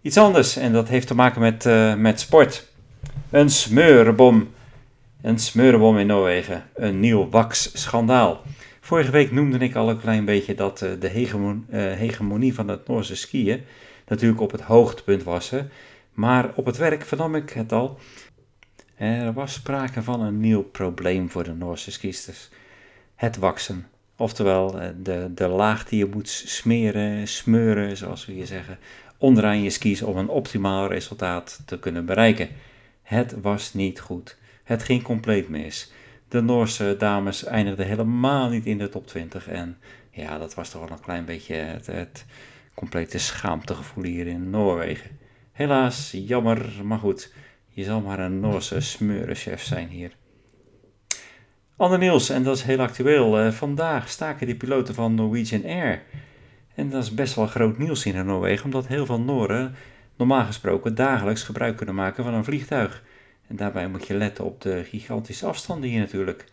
Iets 0.00 0.18
anders, 0.18 0.57
en 0.57 0.72
dat 0.72 0.88
heeft 0.88 1.07
te 1.07 1.14
maken 1.14 1.40
met, 1.40 1.66
eh, 1.66 1.94
met 1.94 2.20
sport. 2.20 2.68
Een 3.31 3.50
smeurenbom. 3.50 4.50
Een 5.22 5.38
smeurenbom 5.38 5.98
in 5.98 6.07
Noorwegen. 6.07 6.64
Een 6.74 7.00
nieuw 7.00 7.28
wax-schandaal. 7.28 8.42
Vorige 8.88 9.11
week 9.11 9.33
noemde 9.33 9.59
ik 9.59 9.74
al 9.74 9.90
een 9.90 10.01
klein 10.01 10.24
beetje 10.24 10.55
dat 10.55 10.83
eh, 10.83 10.90
de 10.98 11.09
hegemon- 11.09 11.66
eh, 11.70 11.81
hegemonie 11.81 12.55
van 12.55 12.68
het 12.68 12.87
Noorse 12.87 13.16
skiën 13.16 13.64
natuurlijk 14.07 14.40
op 14.40 14.51
het 14.51 14.61
hoogtepunt 14.61 15.22
was. 15.22 15.51
hè. 15.51 15.61
Maar 16.12 16.53
op 16.55 16.66
het 16.66 16.77
werk 16.77 17.05
vernam 17.05 17.35
ik 17.35 17.51
het 17.51 17.72
al. 17.72 17.98
Er 18.96 19.33
was 19.33 19.53
sprake 19.53 20.03
van 20.03 20.20
een 20.20 20.40
nieuw 20.40 20.62
probleem 20.62 21.31
voor 21.31 21.44
de 21.44 21.53
Noorse 21.55 21.90
skiesters. 21.90 22.48
Het 23.14 23.37
waksen. 23.37 23.87
Oftewel 24.16 24.81
eh, 24.81 24.88
de, 25.03 25.31
de 25.35 25.48
laag 25.48 25.85
die 25.85 25.98
je 25.98 26.07
moet 26.07 26.29
smeren, 26.29 27.29
smeuren, 27.29 27.96
zoals 27.96 28.27
we 28.27 28.33
hier 28.33 28.46
zeggen, 28.46 28.79
onderaan 29.18 29.62
je 29.62 29.70
skis 29.70 30.03
om 30.03 30.16
een 30.16 30.29
optimaal 30.29 30.87
resultaat 30.88 31.61
te 31.64 31.79
kunnen 31.79 32.07
bereiken. 32.07 32.48
Het 33.03 33.35
was 33.42 33.74
niet 33.74 34.01
goed. 34.01 34.37
Het 34.64 34.83
ging 34.83 35.03
compleet 35.03 35.48
mis. 35.48 35.92
De 36.29 36.41
Noorse 36.41 36.95
dames 36.99 37.45
eindigden 37.45 37.87
helemaal 37.87 38.49
niet 38.49 38.67
in 38.67 38.79
de 38.79 38.88
top 38.88 39.07
20. 39.07 39.49
En 39.49 39.79
ja, 40.11 40.38
dat 40.38 40.55
was 40.55 40.71
toch 40.71 40.81
wel 40.81 40.91
een 40.91 41.05
klein 41.05 41.25
beetje 41.25 41.55
het, 41.55 41.87
het 41.87 42.25
complete 42.75 43.19
schaamtegevoel 43.19 44.05
hier 44.05 44.27
in 44.27 44.51
Noorwegen. 44.51 45.11
Helaas, 45.53 46.11
jammer, 46.12 46.71
maar 46.85 46.99
goed. 46.99 47.33
Je 47.69 47.85
zal 47.85 48.01
maar 48.01 48.19
een 48.19 48.41
Noorse 48.41 48.81
smeurenchef 48.81 49.62
zijn 49.62 49.88
hier. 49.88 50.12
Ander 51.77 51.99
nieuws, 51.99 52.29
en 52.29 52.43
dat 52.43 52.57
is 52.57 52.62
heel 52.62 52.81
actueel. 52.81 53.38
Eh, 53.38 53.53
vandaag 53.53 54.09
staken 54.09 54.47
de 54.47 54.57
piloten 54.57 54.95
van 54.95 55.14
Norwegian 55.14 55.64
Air. 55.64 56.03
En 56.75 56.91
dat 56.91 57.03
is 57.03 57.14
best 57.14 57.35
wel 57.35 57.47
groot 57.47 57.79
nieuws 57.79 58.07
in 58.07 58.27
Noorwegen, 58.27 58.64
omdat 58.64 58.87
heel 58.87 59.07
veel 59.07 59.21
Nooren 59.21 59.75
normaal 60.17 60.45
gesproken 60.45 60.95
dagelijks 60.95 61.43
gebruik 61.43 61.77
kunnen 61.77 61.95
maken 61.95 62.25
van 62.25 62.35
een 62.35 62.45
vliegtuig. 62.45 63.03
En 63.48 63.56
daarbij 63.56 63.88
moet 63.88 64.06
je 64.06 64.14
letten 64.14 64.44
op 64.44 64.61
de 64.61 64.84
gigantische 64.84 65.46
afstanden 65.46 65.90
hier 65.90 66.00
natuurlijk. 66.00 66.44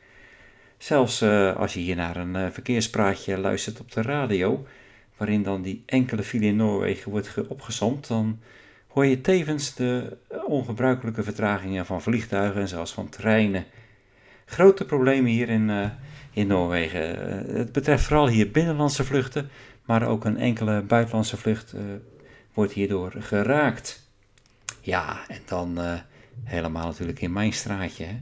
Zelfs 0.78 1.22
eh, 1.22 1.56
als 1.56 1.74
je 1.74 1.80
hier 1.80 1.96
naar 1.96 2.16
een 2.16 2.36
eh, 2.36 2.50
verkeerspraatje 2.52 3.38
luistert 3.38 3.80
op 3.80 3.92
de 3.92 4.02
radio, 4.02 4.66
waarin 5.18 5.44
dan 5.44 5.62
die 5.62 5.84
enkele 5.86 6.24
file 6.24 6.46
in 6.46 6.56
Noorwegen 6.56 7.12
wordt 7.12 7.28
ge- 7.28 7.50
opgesomd, 7.50 8.08
dan 8.08 8.40
hoor 8.88 9.06
je 9.06 9.22
tevens 9.22 9.76
de 9.76 10.18
ongebruikelijke 10.46 11.24
vertragingen 11.24 11.86
van 11.86 12.02
vliegtuigen 12.02 12.62
en 12.62 12.68
zelfs 12.68 12.94
van 12.94 13.10
treinen. 13.10 13.66
Grote 14.46 14.86
problemen 14.86 15.32
hier 15.32 15.50
in, 15.50 15.70
eh, 15.70 15.90
in 16.32 16.48
Noorwegen. 16.48 17.02
het 17.56 17.72
betreft 17.72 18.04
vooral 18.04 18.28
hier 18.28 18.52
binnenlandse 18.52 19.04
vluchten, 19.04 19.50
maar 19.86 20.08
ook 20.08 20.26
een 20.26 20.38
enkele 20.38 20.82
buitenlandse 20.82 21.38
vlucht 21.38 21.74
wordt 22.54 22.72
hierdoor 22.74 23.14
geraakt. 23.20 24.10
Ja, 24.82 25.20
en 25.28 25.42
dan 25.46 25.80
helemaal 26.44 26.88
natuurlijk 26.88 27.22
in 27.22 27.34
mijn 27.34 27.54
straatje. 27.54 28.06
Hè. 28.06 28.18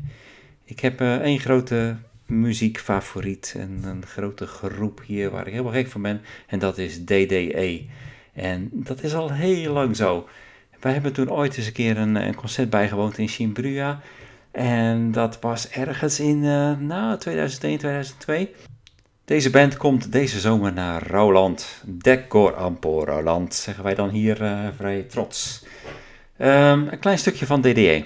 Ik 0.63 0.80
heb 0.80 1.02
één 1.02 1.39
grote 1.39 1.95
muziekfavoriet 2.26 3.54
en 3.58 3.84
een 3.84 4.06
grote 4.06 4.45
groep 4.45 5.02
hier 5.06 5.30
waar 5.30 5.47
ik 5.47 5.52
helemaal 5.52 5.73
gek 5.73 5.88
van 5.88 6.02
ben. 6.02 6.21
En 6.47 6.60
dat 6.60 6.78
is 6.78 7.04
DDE. 7.04 7.86
En 8.34 8.69
dat 8.71 9.04
is 9.04 9.13
al 9.13 9.32
heel 9.32 9.73
lang 9.73 9.95
zo. 9.95 10.28
Wij 10.80 10.93
hebben 10.93 11.13
toen 11.13 11.32
ooit 11.32 11.58
eens 11.58 11.67
een 11.67 11.73
keer 11.73 11.97
een, 11.97 12.36
concert 12.36 12.69
bijgewoond 12.69 13.17
in 13.17 13.28
Chimbrua. 13.28 14.02
En 14.52 15.12
dat 15.12 15.39
was 15.39 15.69
ergens 15.69 16.19
in 16.19 16.43
uh, 16.43 16.78
nou, 16.78 17.17
2001, 17.17 17.78
2002. 17.78 18.54
Deze 19.26 19.49
band 19.49 19.78
komt 19.78 20.12
deze 20.12 20.39
zomer 20.39 20.73
naar 20.73 21.08
Roland. 21.08 21.82
Decor 21.86 22.56
Ampo 22.56 23.04
Roland, 23.04 23.56
zeggen 23.56 23.84
wij 23.84 23.95
dan 23.95 24.10
hier 24.10 24.41
uh, 24.41 24.67
vrij 24.78 25.02
trots. 25.04 25.65
Um, 26.43 26.88
een 26.88 26.99
klein 26.99 27.17
stukje 27.17 27.45
van 27.45 27.62
DDE. 27.62 28.03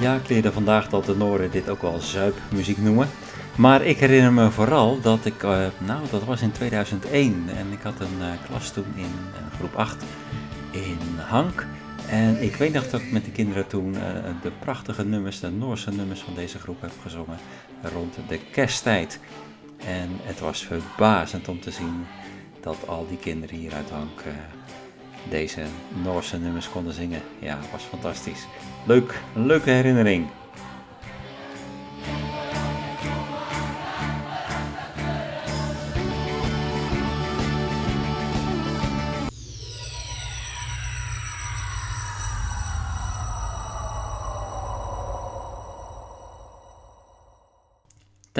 Ja, 0.00 0.14
ik 0.14 0.28
leerde 0.28 0.52
vandaag 0.52 0.88
dat 0.88 1.04
de 1.04 1.16
Noorden 1.16 1.50
dit 1.50 1.68
ook 1.68 1.82
wel 1.82 1.98
zuipmuziek 1.98 2.78
noemen. 2.78 3.08
Maar 3.56 3.82
ik 3.82 3.98
herinner 3.98 4.32
me 4.32 4.50
vooral 4.50 5.00
dat 5.00 5.24
ik, 5.24 5.42
uh, 5.42 5.66
nou 5.78 6.00
dat 6.10 6.24
was 6.24 6.42
in 6.42 6.52
2001 6.52 7.44
en 7.56 7.72
ik 7.72 7.82
had 7.82 8.00
een 8.00 8.18
uh, 8.18 8.26
klas 8.46 8.70
toen 8.70 8.92
in 8.94 9.02
uh, 9.02 9.56
groep 9.58 9.74
8 9.74 10.04
in 10.70 10.98
Hank. 11.16 11.66
En 12.10 12.42
ik 12.42 12.56
weet 12.56 12.72
nog 12.72 12.90
dat 12.90 13.00
ik 13.00 13.12
met 13.12 13.24
de 13.24 13.30
kinderen 13.30 13.66
toen 13.66 13.92
de 14.42 14.50
prachtige 14.58 15.04
nummers, 15.04 15.40
de 15.40 15.50
Noorse 15.50 15.90
nummers 15.90 16.20
van 16.20 16.34
deze 16.34 16.58
groep 16.58 16.80
heb 16.80 16.92
gezongen 17.02 17.38
rond 17.82 18.18
de 18.28 18.38
kersttijd. 18.52 19.20
En 19.86 20.08
het 20.22 20.40
was 20.40 20.64
verbazend 20.64 21.48
om 21.48 21.60
te 21.60 21.70
zien 21.70 22.06
dat 22.60 22.76
al 22.86 23.06
die 23.08 23.18
kinderen 23.18 23.56
hier 23.56 23.74
uit 23.74 23.90
Hank 23.90 24.22
deze 25.28 25.62
Noorse 26.02 26.38
nummers 26.38 26.70
konden 26.70 26.92
zingen. 26.92 27.22
Ja, 27.38 27.58
was 27.72 27.82
fantastisch. 27.82 28.46
Leuk, 28.86 29.20
een 29.34 29.46
leuke 29.46 29.70
herinnering. 29.70 30.26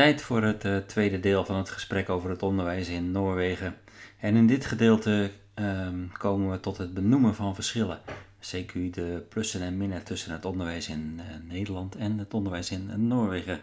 Tijd 0.01 0.23
voor 0.23 0.43
het 0.43 0.65
uh, 0.65 0.77
tweede 0.77 1.21
deel 1.21 1.45
van 1.45 1.57
het 1.57 1.71
gesprek 1.71 2.09
over 2.09 2.31
het 2.31 2.43
onderwijs 2.43 2.89
in 2.89 3.11
Noorwegen. 3.11 3.77
En 4.19 4.37
in 4.37 4.47
dit 4.47 4.67
gedeelte 4.67 5.31
um, 5.55 6.13
komen 6.19 6.51
we 6.51 6.61
tot 6.61 6.79
het 6.79 6.95
benoemen 6.95 7.35
van 7.35 7.55
verschillen. 7.55 7.99
CQ 8.41 8.73
de 8.91 9.23
plussen 9.29 9.61
en 9.61 9.77
minnen 9.77 10.05
tussen 10.05 10.33
het 10.33 10.45
onderwijs 10.45 10.89
in 10.89 11.21
uh, 11.21 11.53
Nederland 11.53 11.97
en 11.97 12.19
het 12.19 12.35
onderwijs 12.35 12.71
in 12.71 12.87
uh, 12.91 12.97
Noorwegen. 12.97 13.61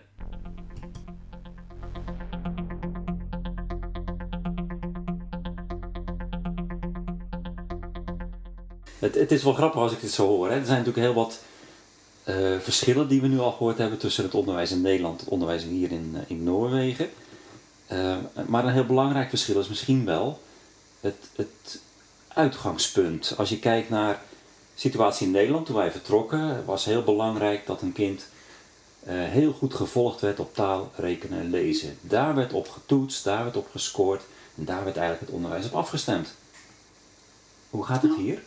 Het, 9.00 9.15
het, 9.15 9.32
is 9.32 9.43
wel 9.43 9.54
grappig 9.54 9.82
als 9.82 9.91
ik 9.91 10.02
dit 10.02 10.12
zo 10.12 10.28
hoor. 10.28 10.50
Hè. 10.50 10.56
Er 10.56 10.65
zijn 10.65 10.78
natuurlijk 10.78 11.06
heel 11.06 11.23
wat 11.23 11.43
uh, 12.30 12.60
verschillen 12.60 13.08
die 13.08 13.22
we 13.22 13.28
nu 13.28 13.40
al 13.40 13.52
gehoord 13.52 13.78
hebben 13.78 13.98
tussen 13.98 14.24
het 14.24 14.34
onderwijs 14.34 14.72
in 14.72 14.82
Nederland 14.82 15.20
en 15.20 15.24
het 15.24 15.34
onderwijs 15.34 15.63
hier 15.63 15.92
in, 15.92 16.16
in 16.28 16.44
Noorwegen. 16.44 17.10
maar 18.48 18.66
een 18.66 18.74
heel 18.74 18.86
belangrijk 18.86 19.30
verschil 19.30 19.60
is 19.60 19.68
misschien 19.68 20.06
wel 20.06 20.40
het, 21.00 21.30
het 21.36 21.80
uitgangspunt. 22.28 23.34
Als 23.38 23.50
je 23.50 23.60
kijkt 23.60 23.90
naar 23.90 24.13
de 24.13 24.82
situatie 24.82 25.26
in 25.26 25.32
Nederland, 25.32 25.66
toen 25.66 25.76
wij 25.76 25.92
vertrokken, 25.92 26.66
was 26.66 26.86
heel 26.86 27.04
belangrijk 27.04 27.66
dat 27.66 27.82
een 27.82 27.94
kind 27.94 28.28
uh, 29.08 29.13
heel 29.13 29.54
goed 29.54 29.74
gevolgd 29.74 30.22
werd 30.22 30.40
op 30.40 30.56
taal, 30.56 30.92
rekenen 30.96 31.40
en 31.40 31.50
lezen. 31.50 31.98
Daar 32.02 32.36
werd 32.36 32.54
op 32.54 32.70
getoetst, 32.70 33.24
daar 33.24 33.44
werd 33.44 33.58
op 33.58 33.68
gescoord 33.72 34.24
en 34.58 34.66
daar 34.66 34.84
werd 34.84 34.98
eigenlijk 34.98 35.26
het 35.26 35.36
onderwijs 35.36 35.66
op 35.66 35.74
afgestemd. 35.74 36.34
Hoe 37.70 37.86
gaat 37.86 38.02
het 38.02 38.16
hier? 38.16 38.44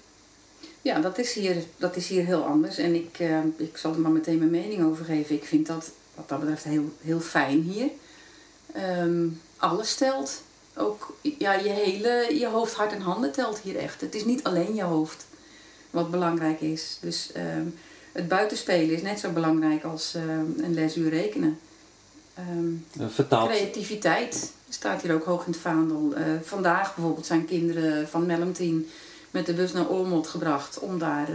Ja, 0.83 1.01
dat 1.01 1.19
is 1.19 1.33
hier, 1.33 1.57
dat 1.77 1.97
is 1.97 2.09
hier 2.09 2.25
heel 2.25 2.45
anders 2.45 2.79
en 2.79 2.95
ik, 2.95 3.19
uh, 3.19 3.38
ik 3.57 3.77
zal 3.77 3.93
er 3.93 4.01
maar 4.01 4.11
meteen 4.11 4.38
mijn 4.38 4.51
mening 4.51 4.85
over 4.85 5.05
geven. 5.05 5.35
Ik 5.35 5.45
vind 5.45 5.66
dat 5.66 5.90
wat 6.14 6.29
dat 6.29 6.40
betreft 6.40 6.64
heel, 6.64 6.93
heel 7.01 7.21
fijn 7.21 7.62
hier. 7.62 7.88
Um, 9.01 9.40
alles 9.57 9.95
telt 9.95 10.43
ook 10.75 11.16
ja, 11.21 11.53
je 11.53 11.69
hele 11.69 12.38
je 12.38 12.47
hoofd, 12.47 12.75
hart 12.75 12.93
en 12.93 13.01
handen 13.01 13.33
telt 13.33 13.59
hier 13.59 13.77
echt. 13.77 14.01
Het 14.01 14.14
is 14.14 14.25
niet 14.25 14.45
alleen 14.45 14.75
je 14.75 14.83
hoofd 14.83 15.27
wat 15.90 16.11
belangrijk 16.11 16.61
is. 16.61 16.99
Dus 17.01 17.33
ehm, 17.33 17.66
het 18.12 18.29
buitenspelen 18.29 18.95
is 18.95 19.03
net 19.03 19.19
zo 19.19 19.31
belangrijk 19.31 19.85
als 19.85 20.14
um, 20.14 20.55
een 20.64 20.75
lesuur 20.75 21.11
rekenen. 21.11 21.59
Vertaald. 23.09 23.49
Creativiteit 23.49 24.53
staat 24.69 25.03
hier 25.03 25.14
ook 25.14 25.25
hoog 25.25 25.47
in 25.47 25.53
het 25.53 25.61
vaandel. 25.61 26.12
Uh, 26.16 26.25
vandaag 26.43 26.95
bijvoorbeeld 26.95 27.27
zijn 27.27 27.45
kinderen 27.45 28.09
van 28.09 28.27
Mellemtien 28.27 28.88
met 29.31 29.47
de 29.47 29.55
bus 29.55 29.73
naar 29.73 29.88
Ormond 29.88 30.29
gebracht 30.29 30.79
om 30.79 30.99
daar 30.99 31.29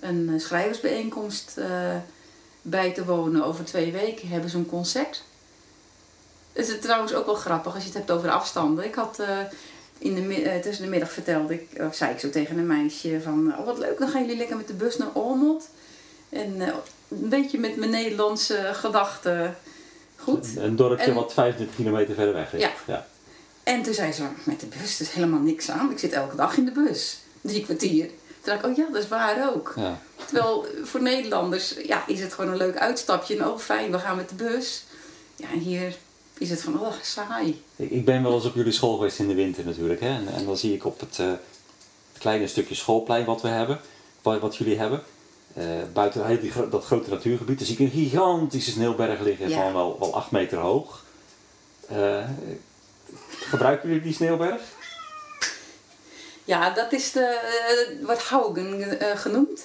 een 0.00 0.32
schrijversbijeenkomst 0.36 1.54
uh, 1.58 1.66
bij 2.62 2.92
te 2.92 3.04
wonen. 3.04 3.44
Over 3.44 3.64
twee 3.64 3.92
weken 3.92 4.28
hebben 4.28 4.50
ze 4.50 4.56
een 4.56 4.66
concert 4.66 5.22
is 6.52 6.68
het 6.68 6.82
trouwens 6.82 7.14
ook 7.14 7.26
wel 7.26 7.34
grappig 7.34 7.74
als 7.74 7.82
je 7.82 7.88
het 7.88 7.98
hebt 7.98 8.10
over 8.10 8.30
afstanden. 8.30 8.84
Ik 8.84 8.94
had 8.94 9.18
uh, 9.20 9.38
in 9.98 10.14
de, 10.14 10.42
uh, 10.42 10.56
tussen 10.56 10.84
de 10.84 10.90
middag 10.90 11.10
verteld, 11.10 11.50
ik, 11.50 11.68
of 11.80 11.94
zei 11.94 12.12
ik 12.12 12.18
zo 12.18 12.30
tegen 12.30 12.58
een 12.58 12.66
meisje 12.66 13.20
van, 13.22 13.54
oh 13.58 13.66
wat 13.66 13.78
leuk, 13.78 13.98
dan 13.98 14.08
gaan 14.08 14.20
jullie 14.20 14.36
lekker 14.36 14.56
met 14.56 14.66
de 14.66 14.74
bus 14.74 14.96
naar 14.96 15.08
Olmot. 15.12 15.68
En 16.28 16.54
uh, 16.56 16.66
een 17.08 17.28
beetje 17.28 17.58
met 17.58 17.76
mijn 17.76 17.90
Nederlandse 17.90 18.70
gedachten 18.72 19.56
goed. 20.16 20.56
Een 20.56 20.76
dorpje 20.76 21.12
wat 21.12 21.32
25 21.32 21.76
kilometer 21.76 22.14
verder 22.14 22.34
weg 22.34 22.52
ligt. 22.52 22.64
Ja. 22.86 22.94
ja. 22.94 23.06
En 23.62 23.82
toen 23.82 23.94
zei 23.94 24.12
ze, 24.12 24.22
met 24.44 24.60
de 24.60 24.66
bus 24.66 25.00
is 25.00 25.10
helemaal 25.10 25.40
niks 25.40 25.70
aan. 25.70 25.90
Ik 25.90 25.98
zit 25.98 26.12
elke 26.12 26.36
dag 26.36 26.56
in 26.56 26.64
de 26.64 26.72
bus. 26.72 27.18
Drie 27.40 27.62
kwartier. 27.64 28.06
Toen 28.06 28.52
dacht 28.52 28.58
ik, 28.58 28.70
oh 28.70 28.76
ja, 28.76 28.86
dat 28.92 29.02
is 29.02 29.08
waar 29.08 29.52
ook. 29.54 29.72
Ja. 29.76 29.98
Terwijl 30.24 30.66
voor 30.82 31.02
Nederlanders 31.02 31.74
ja, 31.86 32.06
is 32.06 32.20
het 32.20 32.32
gewoon 32.32 32.50
een 32.50 32.56
leuk 32.56 32.76
uitstapje. 32.76 33.36
En 33.36 33.44
ook 33.44 33.60
fijn, 33.60 33.90
we 33.90 33.98
gaan 33.98 34.16
met 34.16 34.28
de 34.28 34.34
bus. 34.34 34.84
Ja, 35.36 35.50
en 35.52 35.58
hier 35.58 35.96
is 36.38 36.50
het 36.50 36.62
van, 36.62 36.80
oh, 36.80 36.92
saai. 37.02 37.62
Ik 37.76 38.04
ben 38.04 38.22
wel 38.22 38.34
eens 38.34 38.44
op 38.44 38.54
jullie 38.54 38.72
school 38.72 38.96
geweest 38.96 39.18
in 39.18 39.28
de 39.28 39.34
winter 39.34 39.64
natuurlijk. 39.64 40.00
Hè? 40.00 40.08
En, 40.08 40.28
en 40.28 40.44
dan 40.44 40.56
zie 40.56 40.74
ik 40.74 40.84
op 40.84 41.00
het 41.00 41.18
uh, 41.20 41.32
kleine 42.18 42.46
stukje 42.46 42.74
schoolplein 42.74 43.24
wat 43.24 43.42
we 43.42 43.48
hebben, 43.48 43.80
wat, 44.22 44.40
wat 44.40 44.56
jullie 44.56 44.78
hebben. 44.78 45.02
Uh, 45.58 45.64
buiten 45.92 46.40
die, 46.40 46.52
dat 46.70 46.84
grote 46.84 47.10
natuurgebied, 47.10 47.58
dan 47.58 47.66
zie 47.66 47.76
ik 47.76 47.80
een 47.80 48.00
gigantische 48.00 48.70
sneeuwberg 48.70 49.20
liggen 49.20 49.50
van 49.50 49.72
wel, 49.72 49.96
wel 49.98 50.14
8 50.14 50.30
meter 50.30 50.58
hoog. 50.58 51.04
Uh, 51.92 52.24
gebruiken 53.28 53.88
jullie 53.88 54.04
die 54.04 54.14
sneeuwberg? 54.14 54.60
Ja, 56.44 56.70
dat 56.70 56.92
is 56.92 57.12
de, 57.12 57.38
wordt 58.02 58.22
Haugen 58.22 58.98
genoemd. 59.18 59.64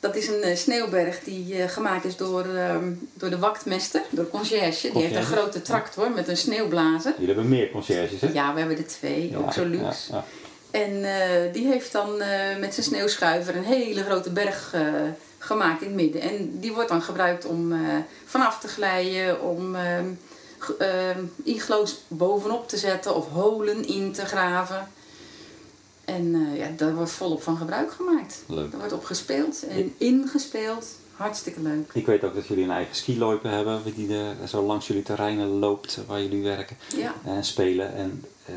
Dat 0.00 0.16
is 0.16 0.28
een 0.28 0.42
eh, 0.42 0.56
sneeuwberg 0.56 1.20
die 1.24 1.56
uh, 1.56 1.68
gemaakt 1.68 2.04
is 2.04 2.16
door, 2.16 2.46
uh, 2.46 2.76
door 3.14 3.30
de 3.30 3.38
wachtmeester, 3.38 4.02
door 4.10 4.24
de 4.24 4.30
conciërge. 4.30 4.90
Die 4.92 5.02
heeft 5.02 5.16
een 5.16 5.22
grote 5.22 5.62
tractor 5.62 6.10
met 6.10 6.28
een 6.28 6.36
sneeuwblazer. 6.36 7.12
Jullie 7.12 7.34
hebben 7.34 7.48
meer 7.48 7.70
conciërges, 7.70 8.20
hè? 8.20 8.28
Ja, 8.32 8.52
we 8.52 8.58
hebben 8.58 8.76
er 8.76 8.86
twee, 8.86 9.36
ook 9.36 9.52
zo 9.52 9.64
luxe. 9.64 10.12
Ja, 10.12 10.16
ja. 10.16 10.24
En 10.70 11.02
die 11.52 11.66
heeft 11.66 11.92
dan 11.92 12.16
met 12.60 12.74
zijn 12.74 12.86
sneeuwschuiver 12.86 13.56
een 13.56 13.64
hele 13.64 14.04
grote 14.04 14.30
berg 14.30 14.74
gemaakt 15.38 15.82
in 15.82 15.86
het 15.86 15.96
midden. 15.96 16.20
En 16.20 16.58
die 16.60 16.72
wordt 16.72 16.88
dan 16.88 17.02
gebruikt 17.02 17.44
om 17.44 17.74
vanaf 18.24 18.60
te 18.60 18.68
glijden, 18.68 19.42
om 19.42 19.76
igloos 21.42 22.00
bovenop 22.08 22.68
te 22.68 22.76
zetten 22.76 23.14
of 23.14 23.28
holen 23.28 23.86
in 23.86 24.12
te 24.12 24.24
graven. 24.24 24.88
En 26.04 26.34
uh, 26.34 26.56
ja, 26.56 26.68
daar 26.76 26.94
wordt 26.94 27.10
volop 27.10 27.42
van 27.42 27.56
gebruik 27.56 27.92
gemaakt. 27.92 28.42
Leuk. 28.46 28.70
Daar 28.70 28.80
wordt 28.80 28.94
op 28.94 29.04
gespeeld 29.04 29.66
en 29.66 29.94
ingespeeld. 29.98 30.86
Hartstikke 31.16 31.60
leuk. 31.60 31.90
Ik 31.92 32.06
weet 32.06 32.24
ook 32.24 32.34
dat 32.34 32.46
jullie 32.46 32.64
een 32.64 32.70
eigen 32.70 32.94
skiloipen 32.94 33.50
hebben, 33.50 33.82
die 33.94 34.06
de, 34.06 34.32
zo 34.48 34.62
langs 34.62 34.86
jullie 34.86 35.02
terreinen 35.02 35.48
loopt 35.48 35.98
waar 36.06 36.22
jullie 36.22 36.42
werken 36.42 36.76
ja. 36.96 37.14
en 37.24 37.44
spelen. 37.44 37.94
En 37.94 38.24
uh, 38.48 38.54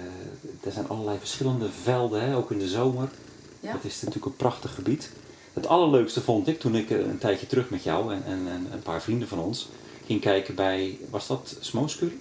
er 0.66 0.72
zijn 0.72 0.88
allerlei 0.88 1.18
verschillende 1.20 1.70
velden, 1.82 2.22
hè, 2.22 2.36
ook 2.36 2.52
in 2.52 2.60
de 2.60 2.68
zomer. 2.68 3.10
Ja. 3.60 3.72
Het 3.72 3.84
is 3.84 3.96
natuurlijk 3.96 4.26
een 4.26 4.36
prachtig 4.36 4.76
gebied. 4.76 5.10
Het 5.54 5.68
allerleukste 5.68 6.22
vond 6.22 6.48
ik 6.48 6.60
toen 6.60 6.76
ik 6.76 6.89
eh, 6.89 7.00
een 7.00 7.18
tijdje 7.18 7.48
terug 7.48 7.70
met 7.70 7.84
jou 7.84 8.13
en, 8.13 8.24
en, 8.26 8.48
en 8.48 8.68
een 8.72 8.82
paar 8.82 9.02
vrienden 9.02 9.28
van 9.28 9.39
ons 9.39 9.70
ging 10.06 10.22
kijken 10.22 10.56
bij, 10.56 10.98
was 11.10 11.28
dat 11.28 11.56
Smooskuur? 11.60 12.12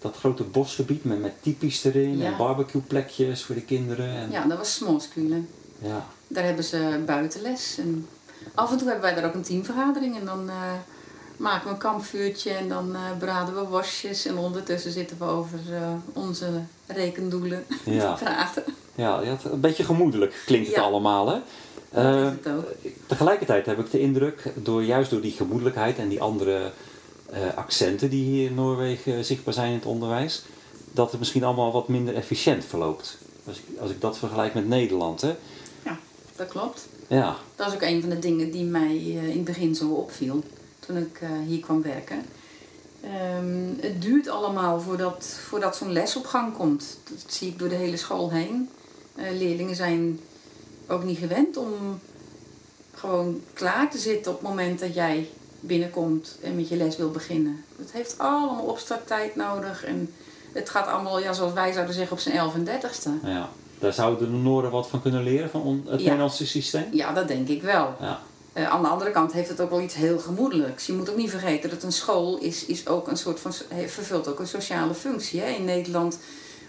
dat 0.00 0.16
grote 0.16 0.42
bosgebied 0.42 1.04
met, 1.04 1.20
met 1.20 1.32
typisch 1.42 1.84
erin 1.84 2.18
Ja. 2.18 2.24
en 2.26 2.36
barbecueplekjes 2.36 3.42
voor 3.42 3.54
de 3.54 3.60
kinderen. 3.62 4.08
En, 4.16 4.30
Ja, 4.30 4.44
dat 4.44 4.58
was 4.58 4.74
Smalskulen. 4.74 5.48
ja. 5.78 6.06
Daar 6.28 6.44
hebben 6.44 6.64
ze 6.64 7.02
buitenles. 7.06 7.76
En 7.78 8.06
af 8.54 8.70
en 8.72 8.78
toe 8.78 8.88
hebben 8.88 9.04
wij 9.04 9.14
daar 9.14 9.24
ook 9.28 9.34
een 9.34 9.42
teamvergadering. 9.42 10.18
En 10.18 10.24
dan 10.24 10.48
eh, 10.48 10.72
maken 11.36 11.66
we 11.66 11.72
een 11.72 11.78
kampvuurtje 11.78 12.50
en 12.50 12.68
dan 12.68 12.94
eh, 12.94 13.00
braden 13.18 13.54
we 13.54 13.60
worstjes. 13.68 14.26
En 14.26 14.36
ondertussen 14.38 14.92
zitten 14.92 15.18
we 15.18 15.24
over 15.24 15.58
eh, 15.72 15.92
onze 16.12 16.46
rekendoelen 16.86 17.64
Ja. 17.84 18.14
te 18.14 18.24
praten. 18.24 18.64
Ja, 18.94 19.22
een 19.22 19.60
beetje 19.60 19.84
gemoedelijk 19.84 20.42
klinkt 20.46 20.66
het 20.66 20.76
Ja. 20.76 20.82
allemaal, 20.82 21.28
hè? 21.28 21.38
Ook. 21.94 22.32
tegelijkertijd 23.06 23.66
heb 23.66 23.78
ik 23.78 23.90
de 23.90 24.00
indruk, 24.00 24.52
door, 24.54 24.84
juist 24.84 25.10
door 25.10 25.20
die 25.20 25.32
gemoedelijkheid 25.32 25.98
en 25.98 26.08
die 26.08 26.20
andere 26.22 26.70
accenten 27.54 28.10
die 28.10 28.24
hier 28.24 28.46
in 28.46 28.54
Noorwegen 28.54 29.24
zichtbaar 29.24 29.54
zijn 29.54 29.68
in 29.68 29.74
het 29.74 29.86
onderwijs, 29.86 30.42
dat 30.92 31.10
het 31.10 31.18
misschien 31.18 31.44
allemaal 31.44 31.72
wat 31.72 31.88
minder 31.88 32.14
efficiënt 32.14 32.64
verloopt. 32.64 33.18
Als 33.46 33.58
ik, 33.58 33.78
als 33.80 33.90
ik 33.90 34.00
dat 34.00 34.18
vergelijk 34.18 34.54
met 34.54 34.68
Nederland, 34.68 35.20
hè? 35.20 35.34
Ja, 35.84 35.98
dat 36.36 36.48
klopt. 36.48 36.86
Ja, 37.06 37.36
Dat 37.56 37.68
is 37.68 37.74
ook 37.74 37.82
een 37.82 38.00
van 38.00 38.10
de 38.10 38.18
dingen 38.18 38.50
die 38.50 38.64
mij 38.64 38.90
eh, 38.96 39.28
in 39.28 39.36
het 39.36 39.44
begin 39.44 39.74
zo 39.74 39.90
opviel 39.90 40.42
toen 40.80 40.96
ik 40.96 41.18
eh, 41.20 41.28
hier 41.46 41.60
kwam 41.60 41.82
werken. 41.82 42.22
Ehm, 43.00 43.80
het 43.80 44.02
duurt 44.02 44.28
allemaal 44.28 44.80
voordat, 44.80 45.38
voordat 45.48 45.76
zo'n 45.76 45.92
les 45.92 46.16
op 46.16 46.26
gang 46.26 46.56
komt. 46.56 46.98
Dat 47.10 47.32
zie 47.32 47.48
ik 47.48 47.58
door 47.58 47.68
de 47.68 47.74
hele 47.74 47.96
school 47.96 48.30
heen. 48.30 48.68
Eh, 49.14 49.30
leerlingen 49.38 49.76
zijn 49.76 50.20
ook 50.86 51.04
niet 51.04 51.18
gewend 51.18 51.56
om 51.56 52.00
gewoon 52.94 53.40
klaar 53.52 53.90
te 53.90 53.98
zitten 53.98 54.32
op 54.32 54.38
het 54.40 54.48
moment 54.48 54.78
dat 54.78 54.94
jij 54.94 55.28
binnenkomt 55.66 56.38
en 56.42 56.56
met 56.56 56.68
je 56.68 56.76
les 56.76 56.96
wil 56.96 57.10
beginnen. 57.10 57.64
Het 57.78 57.92
heeft 57.92 58.18
allemaal 58.18 58.64
opstarttijd 58.64 59.36
nodig 59.36 59.84
en 59.84 60.12
het 60.52 60.70
gaat 60.70 60.86
allemaal, 60.86 61.20
ja, 61.20 61.32
zoals 61.32 61.52
wij 61.52 61.72
zouden 61.72 61.94
zeggen, 61.94 62.12
op 62.12 62.18
zijn 62.22 62.36
11 62.36 62.54
en 62.54 62.64
30ste. 62.64 63.10
ja. 63.22 63.48
Daar 63.78 63.92
zouden 63.92 64.30
de 64.30 64.36
Noorden 64.36 64.70
wat 64.70 64.88
van 64.88 65.02
kunnen 65.02 65.22
leren 65.22 65.50
van 65.50 65.82
het 65.86 66.00
Ja. 66.00 66.04
Nederlandse 66.06 66.46
systeem. 66.46 66.84
Ja, 66.92 67.12
dat 67.12 67.28
denk 67.28 67.48
ik 67.48 67.62
wel. 67.62 67.94
Ja, 68.00 68.20
Eh, 68.52 68.68
aan 68.70 68.82
de 68.82 68.88
andere 68.88 69.10
kant 69.10 69.32
heeft 69.32 69.48
het 69.48 69.60
ook 69.60 69.70
wel 69.70 69.80
iets 69.80 69.94
heel 69.94 70.18
gemoedelijks. 70.18 70.86
Je 70.86 70.92
moet 70.92 71.10
ook 71.10 71.16
niet 71.16 71.30
vergeten 71.30 71.70
dat 71.70 71.82
een 71.82 71.92
school 71.92 72.38
is, 72.38 72.66
is 72.66 72.86
ook 72.88 73.08
een 73.08 73.16
soort 73.16 73.40
van, 73.40 73.52
vervult 73.86 74.28
ook 74.28 74.38
een 74.38 74.46
sociale 74.46 74.94
functie. 74.94 75.40
Hè? 75.40 75.48
In 75.48 75.64
Nederland 75.64 76.18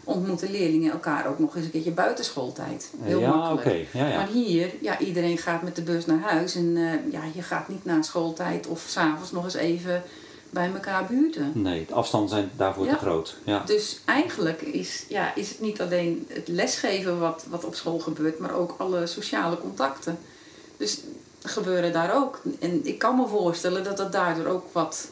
ontmoeten 0.07 0.51
leerlingen 0.51 0.91
elkaar 0.91 1.27
ook 1.27 1.39
nog 1.39 1.55
eens 1.55 1.65
een 1.65 1.71
keertje 1.71 1.91
buitenschooltijd. 1.91 2.91
Heel 3.01 3.19
ja 3.19 3.35
makkelijk. 3.35 3.87
Ja, 3.93 4.07
ja. 4.07 4.15
Maar 4.15 4.27
hier, 4.27 4.73
ja, 4.81 4.99
iedereen 4.99 5.37
gaat 5.37 5.61
met 5.61 5.75
de 5.75 5.81
bus 5.81 6.05
naar 6.05 6.19
huis. 6.19 6.55
En 6.55 6.77
eh, 6.77 7.11
ja, 7.11 7.21
je 7.33 7.41
gaat 7.41 7.67
niet 7.67 7.85
na 7.85 8.01
schooltijd 8.01 8.67
of 8.67 8.85
s'avonds 8.87 9.31
nog 9.31 9.43
eens 9.43 9.53
even 9.53 10.03
bij 10.49 10.71
elkaar 10.73 11.05
buurten. 11.05 11.51
Nee, 11.53 11.85
de 11.87 11.93
afstanden 11.93 12.29
zijn 12.29 12.49
daarvoor 12.55 12.85
Ja. 12.85 12.91
te 12.93 12.97
groot. 12.99 13.37
Ja. 13.43 13.63
Dus 13.65 13.99
eigenlijk 14.05 14.61
is, 14.61 15.05
ja, 15.09 15.35
is 15.35 15.49
het 15.49 15.59
niet 15.59 15.81
alleen 15.81 16.25
het 16.29 16.47
lesgeven 16.47 17.19
wat, 17.19 17.45
wat 17.49 17.65
op 17.65 17.75
school 17.75 17.99
gebeurt, 17.99 18.39
maar 18.39 18.53
ook 18.53 18.75
alle 18.77 19.07
sociale 19.07 19.57
contacten. 19.57 20.19
Dus 20.77 20.99
gebeuren 21.43 21.93
daar 21.93 22.15
ook. 22.15 22.41
En 22.59 22.85
ik 22.85 22.99
kan 22.99 23.15
me 23.15 23.27
voorstellen 23.27 23.83
dat 23.83 23.97
het 23.97 24.11
daardoor 24.11 24.45
ook 24.45 24.65
wat 24.71 25.09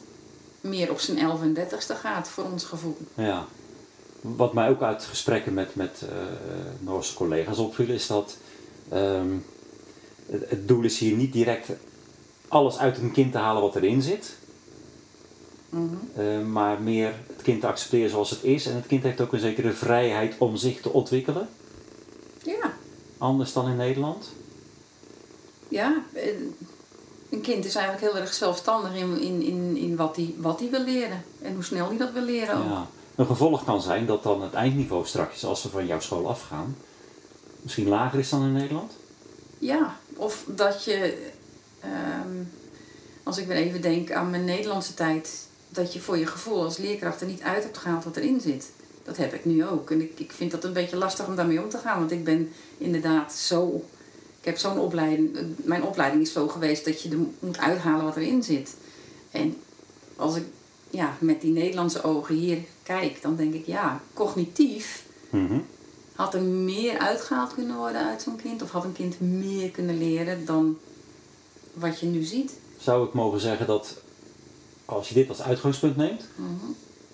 meer 0.62 0.92
op 0.92 1.00
zijn 1.00 1.18
11 1.20 1.42
en 1.42 1.56
30ste 1.58 1.96
gaat, 2.02 2.28
voor 2.28 2.44
ons 2.52 2.64
gevoel. 2.64 2.98
Ja. 3.14 3.46
Wat 4.36 4.54
mij 4.54 4.70
ook 4.70 4.82
uit 4.82 5.04
gesprekken 5.04 5.54
met, 5.54 5.76
met 5.76 6.02
eh, 6.10 6.16
Noorse 6.80 7.14
collega's 7.14 7.58
opviel, 7.58 7.90
is 7.90 8.08
dat 8.08 8.38
ehm, 8.90 9.30
het, 10.32 10.50
het 10.50 10.68
doel 10.68 10.84
is 10.84 11.00
hier 11.00 11.16
niet 11.16 11.34
direct 11.34 11.70
alles 12.48 12.78
uit 12.78 12.98
een 12.98 13.12
kind 13.12 13.32
te 13.32 13.38
halen 13.38 13.62
wat 13.62 13.76
erin 13.76 14.02
zit, 14.02 14.36
Mhm. 15.70 15.96
eh, 16.16 16.42
maar 16.42 16.82
meer 16.82 17.14
het 17.34 17.42
kind 17.42 17.62
te 17.62 17.68
accepteren 17.68 18.10
zoals 18.10 18.30
het 18.30 18.44
is. 18.44 18.66
En 18.66 18.76
het 18.76 18.88
kind 18.88 19.04
heeft 19.04 19.22
ook 19.22 19.34
een 19.34 19.40
zekere 19.40 19.72
vrijheid 19.72 20.36
om 20.38 20.56
zich 20.56 20.82
te 20.82 20.90
ontwikkelen, 20.90 21.50
Ja, 22.44 22.74
anders 23.18 23.54
dan 23.54 23.70
in 23.70 23.76
Nederland. 23.76 24.32
ja. 25.68 26.04
eh, 26.14 26.28
Een 27.30 27.42
kind 27.42 27.66
is 27.66 27.76
eigenlijk 27.76 28.12
heel 28.14 28.22
erg 28.22 28.34
zelfstandig 28.34 28.96
in, 28.96 29.20
in, 29.22 29.42
in, 29.42 29.78
in 29.78 29.96
wat 29.96 30.16
hij 30.16 30.34
wat 30.38 30.60
hij 30.60 30.70
wil 30.70 30.84
leren. 30.84 31.24
En 31.42 31.54
hoe 31.54 31.64
snel 31.64 31.88
hij 31.88 31.98
dat 31.98 32.12
wil 32.12 32.22
leren 32.24 32.58
ook. 32.58 32.64
Ja. 32.70 32.88
Een 33.16 33.26
gevolg 33.26 33.64
kan 33.64 33.82
zijn 33.82 34.06
dat 34.06 34.24
dan 34.24 34.42
het 34.42 34.54
eindniveau 34.54 35.06
straks, 35.06 35.46
als 35.46 35.62
ze 35.62 35.70
van 35.70 35.86
jouw 35.86 36.00
school 36.00 36.30
afgaan, 36.30 36.78
misschien 37.62 37.88
lager 37.88 38.20
is 38.20 38.30
dan 38.30 38.44
in 38.44 38.54
Nederland. 38.54 38.92
Ja, 39.58 39.98
of 40.16 40.44
dat 40.48 40.84
je, 40.84 41.28
ehm, 41.80 42.44
als 43.24 43.38
ik 43.38 43.48
weer 43.48 43.58
even 43.58 43.82
denk 43.82 44.12
aan 44.12 44.30
mijn 44.30 44.46
Nederlandse 44.46 44.94
tijd, 44.94 45.48
dat 45.70 45.94
je 45.94 46.00
voor 46.00 46.18
je 46.18 46.28
gevoel 46.28 46.64
als 46.64 46.78
leerkracht 46.78 47.22
er 47.22 47.28
niet 47.28 47.42
uit 47.42 47.64
hebt 47.64 47.78
gehaald 47.78 48.04
wat 48.04 48.18
erin 48.18 48.42
zit. 48.42 48.72
Dat 49.04 49.18
heb 49.18 49.34
ik 49.34 49.46
nu 49.46 49.66
ook. 49.66 49.92
En 49.92 50.02
ik, 50.02 50.20
ik 50.20 50.32
vind 50.32 50.52
dat 50.52 50.64
een 50.64 50.74
beetje 50.74 50.96
lastig 50.98 51.28
om 51.28 51.36
daarmee 51.36 51.62
om 51.64 51.70
te 51.70 51.78
gaan, 51.78 52.00
want 52.00 52.12
ik 52.12 52.24
ben 52.24 52.52
inderdaad 52.78 53.34
zo. 53.34 53.84
Ik 54.40 54.46
heb 54.46 54.58
zo'n 54.58 54.80
opleiding, 54.80 55.38
mijn 55.56 55.84
opleiding 55.84 56.22
is 56.22 56.32
zo 56.32 56.48
geweest 56.48 56.86
dat 56.86 57.02
je 57.02 57.10
er 57.10 57.18
moet 57.40 57.58
uithalen 57.58 58.06
wat 58.06 58.16
erin 58.16 58.44
zit. 58.44 58.76
En 59.32 59.58
als 60.16 60.36
ik 60.36 60.44
ja, 60.96 61.18
met 61.20 61.42
die 61.42 61.52
Nederlandse 61.52 62.04
ogen 62.04 62.36
hier 62.36 62.58
kijk, 62.84 63.22
dan 63.22 63.36
denk 63.36 63.54
ik 63.54 63.66
ja, 63.66 64.02
cognitief 64.14 65.04
Mhm. 65.30 65.60
had 66.16 66.34
er 66.34 66.42
meer 66.42 66.98
uitgehaald 67.00 67.54
kunnen 67.54 67.76
worden 67.78 68.06
uit 68.08 68.22
zo'n 68.22 68.36
kind? 68.36 68.62
Of 68.62 68.72
had 68.72 68.84
een 68.84 68.94
kind 68.94 69.20
meer 69.20 69.70
kunnen 69.72 69.98
leren 69.98 70.46
dan 70.46 70.78
wat 71.74 72.00
je 72.00 72.06
nu 72.06 72.24
ziet? 72.24 72.52
Zou 72.78 73.08
ik 73.08 73.14
mogen 73.14 73.40
zeggen 73.40 73.68
dat 73.68 73.96
als 74.86 75.08
je 75.08 75.14
dit 75.14 75.30
als 75.30 75.42
uitgangspunt 75.42 75.96
neemt, 75.98 76.28
Mhm. 76.36 76.50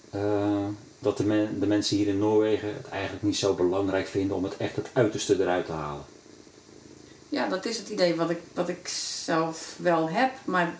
eh, 0.10 0.66
dat 1.00 1.18
de, 1.18 1.24
men- 1.26 1.60
de 1.60 1.68
mensen 1.68 1.98
hier 1.98 2.08
in 2.08 2.18
Noorwegen 2.20 2.74
het 2.76 2.88
eigenlijk 2.90 3.24
niet 3.24 3.38
zo 3.38 3.54
belangrijk 3.54 4.08
vinden 4.08 4.36
om 4.38 4.44
het 4.44 4.58
echt 4.58 4.76
het 4.76 4.90
uiterste 4.94 5.40
eruit 5.42 5.66
te 5.66 5.72
halen. 5.72 6.04
Ja, 7.30 7.48
dat 7.50 7.66
is 7.66 7.78
het 7.78 7.90
idee 7.90 8.16
wat 8.16 8.30
ik, 8.30 8.40
wat 8.54 8.70
ik 8.70 8.88
zelf 9.26 9.76
wel 9.80 10.10
heb. 10.10 10.32
Maar 10.46 10.80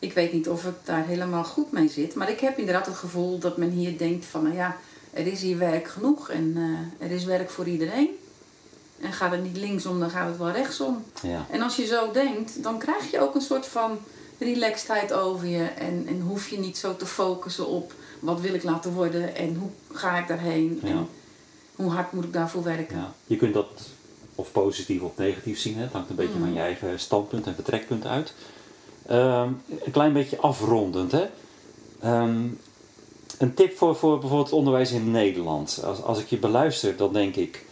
ik 0.00 0.12
weet 0.12 0.32
niet 0.32 0.48
of 0.48 0.64
ik 0.64 0.74
daar 0.84 1.06
helemaal 1.06 1.44
goed 1.44 1.72
mee 1.72 1.88
zit. 1.88 2.14
Maar 2.14 2.30
ik 2.30 2.40
heb 2.40 2.58
inderdaad 2.58 2.86
het 2.86 2.96
gevoel 2.96 3.38
dat 3.38 3.56
men 3.56 3.70
hier 3.70 3.98
denkt 3.98 4.26
van... 4.26 4.42
Nou 4.42 4.54
ja, 4.54 4.76
er 5.10 5.26
is 5.26 5.42
hier 5.42 5.58
werk 5.58 5.88
genoeg 5.88 6.28
en 6.28 6.54
eh, 6.56 7.06
er 7.06 7.14
is 7.14 7.24
werk 7.24 7.50
voor 7.50 7.66
iedereen. 7.66 8.08
En 9.00 9.12
gaat 9.12 9.30
het 9.30 9.42
niet 9.42 9.56
linksom, 9.56 10.00
dan 10.00 10.10
gaat 10.10 10.28
het 10.28 10.38
wel 10.38 10.50
rechtsom. 10.50 11.04
Ja. 11.22 11.46
En 11.50 11.62
als 11.62 11.76
je 11.76 11.86
zo 11.86 12.12
denkt, 12.12 12.62
dan 12.62 12.78
krijg 12.78 13.10
je 13.10 13.20
ook 13.20 13.34
een 13.34 13.40
soort 13.40 13.66
van 13.66 13.98
relaxedheid 14.38 15.12
over 15.12 15.46
je. 15.46 15.64
En, 15.64 16.04
en 16.06 16.20
hoef 16.20 16.48
je 16.48 16.58
niet 16.58 16.78
zo 16.78 16.96
te 16.96 17.06
focussen 17.06 17.66
op 17.66 17.92
wat 18.20 18.40
wil 18.40 18.54
ik 18.54 18.62
laten 18.62 18.92
worden 18.92 19.36
en 19.36 19.54
hoe 19.54 19.70
ga 19.92 20.18
ik 20.18 20.28
daarheen. 20.28 20.80
Ja. 20.82 20.88
En 20.88 21.08
hoe 21.74 21.90
hard 21.90 22.12
moet 22.12 22.24
ik 22.24 22.32
daarvoor 22.32 22.62
werken. 22.62 22.96
Ja. 22.96 23.14
Je 23.26 23.36
kunt 23.36 23.54
dat 23.54 23.68
of 24.34 24.52
positief 24.52 25.00
of 25.00 25.16
negatief 25.16 25.58
zien. 25.58 25.76
Hè? 25.76 25.82
Het 25.82 25.92
hangt 25.92 26.10
een 26.10 26.16
beetje 26.16 26.38
van 26.38 26.52
je 26.52 26.60
eigen 26.60 27.00
standpunt 27.00 27.46
en 27.46 27.54
vertrekpunt 27.54 28.06
uit. 28.06 28.34
Ehm, 29.10 29.48
een 29.84 29.92
klein 29.92 30.12
beetje 30.12 30.38
afrondend. 30.38 31.12
Hè? 31.12 31.24
Ehm, 32.00 32.46
een 33.38 33.54
tip 33.54 33.76
voor, 33.76 33.96
voor 33.96 34.18
bijvoorbeeld 34.18 34.48
het 34.48 34.58
onderwijs 34.58 34.92
in 34.92 35.10
Nederland. 35.10 35.82
Als, 35.84 36.02
als 36.02 36.18
ik 36.18 36.26
je 36.26 36.38
beluister, 36.38 36.96
dan 36.96 37.12
denk 37.12 37.36
ik... 37.36 37.64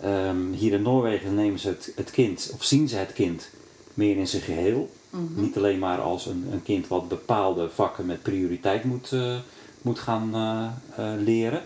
ehm, 0.00 0.52
hier 0.52 0.72
in 0.72 0.82
Noorwegen 0.82 1.34
nemen 1.34 1.58
ze 1.58 1.68
het, 1.68 1.92
het 1.96 2.10
kind, 2.10 2.50
of 2.54 2.64
zien 2.64 2.88
ze 2.88 2.96
het 2.96 3.12
kind 3.12 3.48
meer 3.94 4.16
in 4.16 4.28
zijn 4.28 4.42
geheel. 4.42 4.90
Mhm. 5.10 5.40
Niet 5.40 5.56
alleen 5.56 5.78
maar 5.78 6.00
als 6.00 6.26
een, 6.26 6.48
een 6.52 6.62
kind 6.62 6.88
wat 6.88 7.08
bepaalde 7.08 7.68
vakken 7.70 8.06
met 8.06 8.22
prioriteit 8.22 8.84
moet, 8.84 9.12
eh, 9.12 9.36
moet 9.82 9.98
gaan 9.98 10.34
eh, 10.34 10.66
eh, 10.96 11.20
leren. 11.20 11.62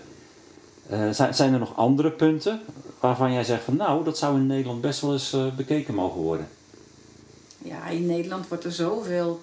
Zijn, 1.11 1.35
zijn 1.35 1.53
er 1.53 1.59
nog 1.59 1.77
andere 1.77 2.11
punten 2.11 2.61
waarvan 3.01 3.33
jij 3.33 3.45
zegt 3.45 3.63
van 3.63 3.77
nou, 3.77 4.05
dat 4.05 4.19
zou 4.19 4.37
in 4.37 4.47
Nederland 4.47 4.81
best 4.81 5.01
wel 5.01 5.13
eens 5.13 5.37
bekeken 5.57 5.95
mogen 5.95 6.21
worden? 6.21 6.49
Ja, 7.67 7.87
in 7.87 8.07
Nederland 8.07 8.49
wordt 8.49 8.65
er 8.65 8.73
zoveel 8.73 9.41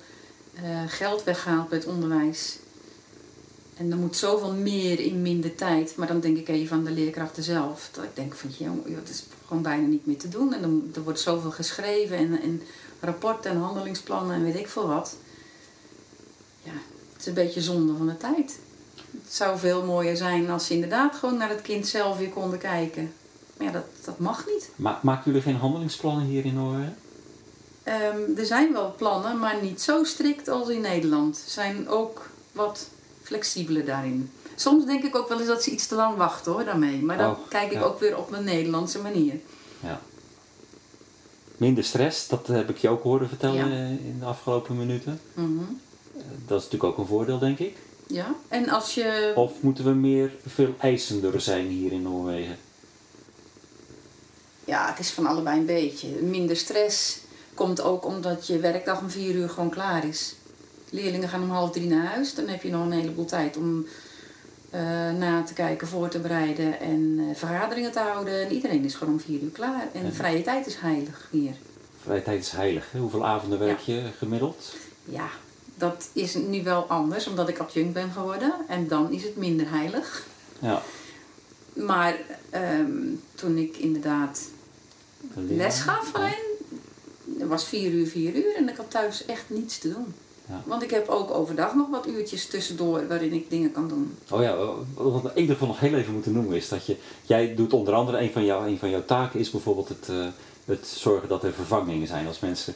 eh, 0.53 0.83
geld 0.87 1.23
weggehaald 1.23 1.69
bij 1.69 1.77
het 1.77 1.87
onderwijs. 1.87 2.57
En 3.77 3.91
er 3.91 3.97
moet 3.97 4.15
zoveel 4.15 4.53
meer 4.53 4.99
in 4.99 5.21
minder 5.21 5.55
tijd. 5.55 5.95
Maar 5.95 6.07
dan 6.07 6.19
denk 6.19 6.37
ik 6.37 6.47
even 6.47 6.77
aan 6.77 6.83
de 6.83 6.91
leerkrachten 6.91 7.43
zelf. 7.43 7.89
Dat 7.91 8.03
ik 8.03 8.15
denk 8.15 8.33
van, 8.33 8.49
joh, 8.57 8.95
het 8.95 9.09
is 9.09 9.23
gewoon 9.47 9.63
bijna 9.63 9.87
niet 9.87 10.05
meer 10.05 10.17
te 10.17 10.29
doen. 10.29 10.53
En 10.53 10.61
dan, 10.61 10.91
er 10.95 11.03
wordt 11.03 11.19
zoveel 11.19 11.51
geschreven 11.51 12.17
en, 12.17 12.41
en 12.41 12.61
rapporten 12.99 13.51
en 13.51 13.57
handelingsplannen 13.57 14.35
en 14.35 14.43
weet 14.43 14.59
ik 14.59 14.67
veel 14.67 14.87
wat. 14.87 15.15
Ja, 16.63 16.71
het 17.11 17.21
is 17.21 17.25
een 17.25 17.33
beetje 17.33 17.61
zonde 17.61 17.97
van 17.97 18.07
de 18.07 18.17
tijd. 18.17 18.59
Het 19.11 19.33
zou 19.33 19.57
veel 19.57 19.85
mooier 19.85 20.17
zijn 20.17 20.49
als 20.49 20.65
ze 20.65 20.73
inderdaad 20.73 21.15
gewoon 21.15 21.37
naar 21.37 21.49
het 21.49 21.61
kind 21.61 21.87
zelf 21.87 22.17
weer 22.17 22.29
konden 22.29 22.59
kijken. 22.59 23.13
Maar 23.57 23.67
ja, 23.67 23.73
dat, 23.73 23.85
dat 24.05 24.19
mag 24.19 24.45
niet. 24.45 24.69
Ma 24.75 24.99
maken 25.01 25.23
jullie 25.25 25.41
geen 25.41 25.55
handelingsplannen 25.55 26.25
hier 26.25 26.45
in? 26.45 26.57
Ehm, 27.83 28.37
er 28.37 28.45
zijn 28.45 28.73
wel 28.73 28.93
plannen, 28.97 29.39
maar 29.39 29.55
niet 29.61 29.81
zo 29.81 30.03
strikt 30.03 30.47
als 30.47 30.67
in 30.69 30.81
Nederland. 30.81 31.37
Ze 31.37 31.49
zijn 31.49 31.87
ook 31.89 32.29
wat 32.51 32.87
flexibeler 33.23 33.85
daarin. 33.85 34.31
Soms 34.55 34.85
denk 34.85 35.03
ik 35.03 35.15
ook 35.15 35.27
wel 35.29 35.37
eens 35.39 35.47
dat 35.47 35.63
ze 35.63 35.71
iets 35.71 35.87
te 35.87 35.95
lang 35.95 36.17
wachten 36.17 36.51
hoor, 36.51 36.63
daarmee. 36.65 37.01
Maar 37.01 37.17
dan 37.17 37.31
Oh, 37.31 37.37
kijk 37.49 37.65
ik 37.71 37.77
ja. 37.77 37.81
ook 37.83 37.99
weer 37.99 38.17
op 38.17 38.29
mijn 38.29 38.43
Nederlandse 38.43 38.99
manier. 39.01 39.33
Ja. 39.79 40.01
Minder 41.57 41.83
stress, 41.83 42.27
dat 42.27 42.47
heb 42.47 42.69
ik 42.69 42.77
je 42.77 42.89
ook 42.89 43.03
horen 43.03 43.27
vertellen 43.27 43.69
Ja. 43.69 43.87
in 43.87 44.15
de 44.19 44.25
afgelopen 44.25 44.77
minuten. 44.77 45.19
Mhm. 45.33 45.59
Eh, 46.17 46.21
dat 46.47 46.57
is 46.59 46.63
natuurlijk 46.63 46.83
ook 46.83 46.97
een 46.97 47.05
voordeel, 47.05 47.39
denk 47.39 47.59
ik. 47.59 47.77
Ja, 48.07 48.35
En 48.47 48.69
als 48.69 48.93
je... 48.93 49.31
Of 49.35 49.51
moeten 49.61 49.83
we 49.85 49.91
meer 49.91 50.31
veel 50.47 50.75
eisender 50.79 51.41
zijn 51.41 51.67
hier 51.67 51.91
in 51.91 52.01
Noorwegen? 52.01 52.57
Ja, 54.65 54.87
het 54.89 54.99
is 54.99 55.09
van 55.11 55.25
allebei 55.25 55.59
een 55.59 55.65
beetje. 55.65 56.07
Minder 56.07 56.57
stress 56.57 57.19
komt 57.53 57.81
ook 57.81 58.05
omdat 58.05 58.47
je 58.47 58.59
werkdag 58.59 58.99
om 59.01 59.09
vier 59.09 59.35
uur 59.35 59.49
gewoon 59.49 59.69
klaar 59.69 60.07
is. 60.07 60.35
Leerlingen 60.89 61.29
gaan 61.29 61.43
om 61.43 61.49
half 61.49 61.71
drie 61.71 61.87
naar 61.87 62.05
huis. 62.05 62.35
Dan 62.35 62.47
heb 62.47 62.63
je 62.63 62.69
nog 62.69 62.85
een 62.85 62.91
heleboel 62.91 63.25
tijd 63.25 63.57
om 63.57 63.85
eh, 64.69 64.81
na 65.17 65.43
te 65.43 65.53
kijken, 65.53 65.87
voor 65.87 66.07
te 66.09 66.19
bereiden 66.19 66.79
en 66.79 67.17
eh, 67.29 67.35
vergaderingen 67.35 67.91
te 67.91 67.99
houden. 67.99 68.41
En 68.45 68.51
iedereen 68.51 68.83
is 68.85 68.95
gewoon 68.95 69.13
om 69.13 69.19
vier 69.19 69.41
uur 69.41 69.49
klaar. 69.51 69.87
En 69.93 70.05
En- 70.05 70.13
vrije 70.13 70.41
tijd 70.41 70.65
is 70.67 70.75
heilig 70.75 71.27
hier. 71.31 71.53
Vrije 72.03 72.21
tijd 72.23 72.41
is 72.43 72.51
heilig. 72.51 72.91
Hè? 72.91 72.99
Hoeveel 72.99 73.25
avonden 73.25 73.59
werk 73.59 73.79
je 73.79 74.03
gemiddeld? 74.17 74.75
Ja, 75.05 75.27
dat 75.75 76.09
is 76.13 76.33
nu 76.35 76.63
wel 76.63 76.83
anders 76.83 77.27
omdat 77.27 77.49
ik 77.49 77.57
adjunct 77.57 77.93
ben 77.93 78.11
geworden. 78.11 78.53
En 78.67 78.87
dan 78.87 79.11
is 79.11 79.23
het 79.23 79.35
minder 79.37 79.69
heilig. 79.69 80.25
Ja. 80.59 80.81
Maar 81.73 82.15
ehm, 82.49 82.91
toen 83.35 83.57
ik 83.57 83.77
inderdaad 83.77 84.41
les 85.33 85.79
gaf 85.79 86.13
alleen, 86.13 86.52
het 87.39 87.47
was 87.47 87.65
vier 87.65 87.91
uur, 87.91 88.07
vier 88.07 88.35
uur 88.35 88.55
en 88.55 88.69
ik 88.69 88.75
had 88.77 88.91
thuis 88.91 89.25
echt 89.25 89.43
niets 89.47 89.77
te 89.77 89.89
doen. 89.89 90.13
Ja. 90.49 90.61
Want 90.65 90.83
ik 90.83 90.89
heb 90.91 91.07
ook 91.09 91.31
overdag 91.31 91.75
nog 91.75 91.89
wat 91.89 92.07
uurtjes 92.07 92.47
tussendoor 92.47 93.07
waarin 93.07 93.33
ik 93.33 93.49
dingen 93.49 93.71
kan 93.71 93.87
doen. 93.87 94.17
Oh 94.31 94.41
ja, 94.41 94.55
wat 94.93 95.31
ieder 95.35 95.53
geval 95.53 95.67
nog 95.67 95.79
heel 95.79 95.93
even 95.93 96.13
moeten 96.13 96.31
noemen 96.33 96.55
is 96.57 96.69
dat 96.69 96.85
je... 96.85 96.95
Jij 97.21 97.55
doet 97.55 97.73
onder 97.73 97.93
andere, 97.93 98.19
een 98.19 98.31
van, 98.31 98.45
jou, 98.45 98.67
een 98.67 98.77
van 98.77 98.89
jouw 98.89 99.05
taken 99.05 99.39
is 99.39 99.49
bijvoorbeeld 99.51 99.89
het, 99.89 100.09
eh, 100.09 100.25
het 100.65 100.87
zorgen 100.87 101.29
dat 101.29 101.43
er 101.43 101.53
vervangingen 101.53 102.07
zijn 102.07 102.27
als 102.27 102.39
mensen 102.39 102.73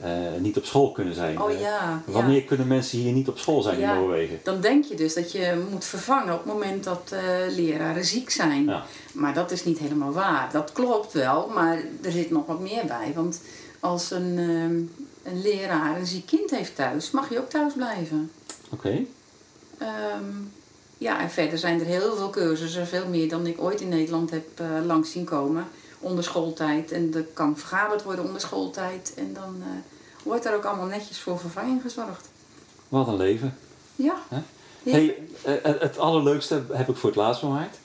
eh, 0.00 0.10
niet 0.38 0.56
op 0.56 0.64
school 0.64 0.92
kunnen 0.92 1.14
zijn. 1.14 1.42
Oh 1.42 1.52
Eh, 1.52 1.60
ja, 1.60 2.02
Wanneer 2.06 2.40
ja. 2.40 2.46
kunnen 2.46 2.66
mensen 2.66 2.98
hier 2.98 3.12
niet 3.12 3.28
op 3.28 3.38
school 3.38 3.62
zijn 3.62 3.78
Ja. 3.80 3.92
in 3.94 3.98
Noorwegen? 4.00 4.40
Dan 4.44 4.60
denk 4.60 4.84
je 4.84 4.94
dus 4.94 5.14
dat 5.14 5.32
je 5.32 5.64
moet 5.70 5.84
vervangen 5.84 6.32
op 6.34 6.44
het 6.44 6.52
moment 6.52 6.84
dat 6.84 7.12
leraren 7.56 8.04
ziek 8.04 8.30
zijn. 8.30 8.70
Maar 9.12 9.34
dat 9.34 9.50
is 9.50 9.64
niet 9.64 9.78
helemaal 9.78 10.12
waar. 10.12 10.48
Dat 10.52 10.72
klopt 10.72 11.12
wel, 11.12 11.48
maar 11.54 11.78
er 12.02 12.12
zit 12.12 12.30
nog 12.30 12.46
wat 12.46 12.60
meer 12.60 12.84
bij. 12.86 13.12
Want 13.14 13.40
als 13.80 14.10
een, 14.10 14.38
ehm, 14.38 15.32
een 15.34 15.42
leraar 15.42 15.98
een 15.98 16.06
ziek 16.06 16.26
kind 16.26 16.50
heeft 16.50 16.76
thuis, 16.76 17.10
mag 17.10 17.30
je 17.30 17.38
ook 17.38 17.48
thuis 17.50 17.72
blijven. 17.72 18.30
Oké. 18.70 18.98
Ehm, 19.78 20.24
ja, 20.98 21.20
en 21.20 21.30
verder 21.30 21.58
zijn 21.58 21.80
er 21.80 21.86
heel 21.86 22.16
veel 22.16 22.30
cursussen, 22.30 22.86
veel 22.86 23.06
meer 23.08 23.28
dan 23.28 23.46
ik 23.46 23.60
ooit 23.62 23.80
in 23.80 23.88
Nederland 23.88 24.30
heb 24.30 24.46
eh, 24.60 24.66
langs 24.84 25.10
zien 25.12 25.24
komen. 25.24 25.66
Onder 26.00 26.24
schooltijd. 26.24 26.92
En 26.92 27.10
er 27.14 27.22
kan 27.32 27.58
vergaderd 27.58 28.02
worden 28.02 28.24
onder 28.24 28.40
schooltijd. 28.40 29.12
En 29.16 29.32
dan 29.32 29.56
eh, 29.60 29.66
wordt 30.22 30.44
er 30.44 30.54
ook 30.54 30.64
allemaal 30.64 30.86
netjes 30.86 31.18
voor 31.20 31.38
vervanging 31.38 31.82
gezorgd. 31.82 32.28
Wat 32.88 33.08
een 33.08 33.16
leven. 33.16 33.56
Ja. 33.96 34.14
Hey, 34.82 35.16
eh, 35.44 35.54
het- 35.62 35.98
allerleukste 35.98 36.62
heb 36.72 36.88
ik 36.88 36.96
voor 36.96 37.08
het 37.08 37.18
laatst 37.18 37.40
bewaard. 37.40 37.76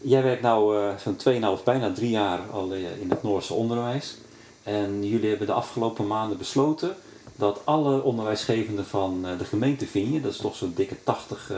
Jij 0.00 0.22
werkt 0.22 0.42
nu 0.42 0.48
eh 0.48 0.96
zo'n 0.96 1.16
2,5, 1.16 1.64
bijna 1.64 1.92
drie 1.92 2.10
jaar 2.10 2.40
al 2.52 2.72
in 2.72 3.10
het 3.10 3.22
Noorse 3.22 3.54
onderwijs. 3.54 4.16
En 4.64 5.06
jullie 5.08 5.28
hebben 5.28 5.46
de 5.46 5.52
afgelopen 5.52 6.06
maanden 6.06 6.38
besloten 6.38 6.96
dat 7.36 7.60
alle 7.64 8.02
onderwijsgevenden 8.02 8.86
van 8.86 9.20
eh, 9.26 9.38
de 9.38 9.44
gemeente 9.44 9.86
Vinje, 9.86 10.20
dat 10.20 10.32
is 10.32 10.36
toch 10.38 10.56
zo'n 10.56 10.72
dikke 10.76 10.96
80 11.04 11.50
eh, 11.50 11.56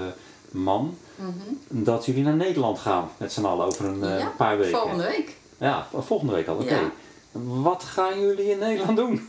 man, 0.51 0.97
Mhm. 1.17 1.33
dat 1.69 2.05
jullie 2.07 2.23
naar 2.23 2.37
Nederland 2.37 2.79
gaan 2.79 3.11
met 3.17 3.33
z'n 3.33 3.45
allen 3.45 3.67
over 3.67 3.85
een 3.85 4.03
eh, 4.05 4.19
Ja, 4.19 4.33
paar 4.37 4.59
weken. 4.59 4.79
Volgende 4.79 5.05
week. 5.05 5.37
Ja, 5.59 5.89
volgende 5.93 6.33
week 6.33 6.47
al, 6.49 6.55
oké. 6.57 6.75
Ja. 6.75 6.91
Wat 7.63 7.83
gaan 7.83 8.21
jullie 8.21 8.51
in 8.51 8.59
Nederland 8.59 8.97
doen? 8.97 9.21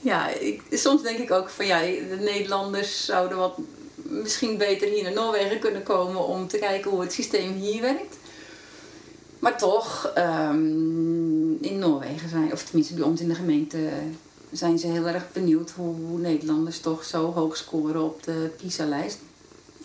Ja, 0.00 0.28
ik, 0.28 0.62
soms 0.70 1.02
denk 1.02 1.18
ik 1.18 1.30
ook 1.30 1.48
van 1.48 1.66
ja, 1.66 1.80
de 1.80 2.18
Nederlanders 2.20 3.04
zouden 3.04 3.38
wat 3.38 3.58
misschien 3.94 4.58
beter 4.58 4.88
hier 4.88 5.02
naar 5.02 5.12
Noorwegen 5.12 5.58
kunnen 5.58 5.82
komen 5.82 6.26
om 6.26 6.48
te 6.48 6.58
kijken 6.58 6.90
hoe 6.90 7.00
het 7.00 7.12
systeem 7.12 7.52
hier 7.52 7.80
werkt. 7.80 8.16
Maar 9.38 9.58
toch, 9.58 10.10
ehm, 10.14 11.25
in 11.60 11.78
Noorwegen 11.78 12.28
zijn, 12.28 12.52
of 12.52 12.62
tenminste 12.64 12.94
bij 12.94 13.04
ons 13.04 13.20
in 13.20 13.28
de 13.28 13.34
gemeente, 13.34 13.78
zijn 14.50 14.78
ze 14.78 14.86
heel 14.86 15.06
erg 15.06 15.32
benieuwd 15.32 15.70
hoe 15.70 16.18
Nederlanders 16.18 16.80
toch 16.80 17.04
zo 17.04 17.32
hoog 17.32 17.56
scoren 17.56 18.02
op 18.02 18.22
de 18.22 18.50
PISA-lijst 18.56 19.18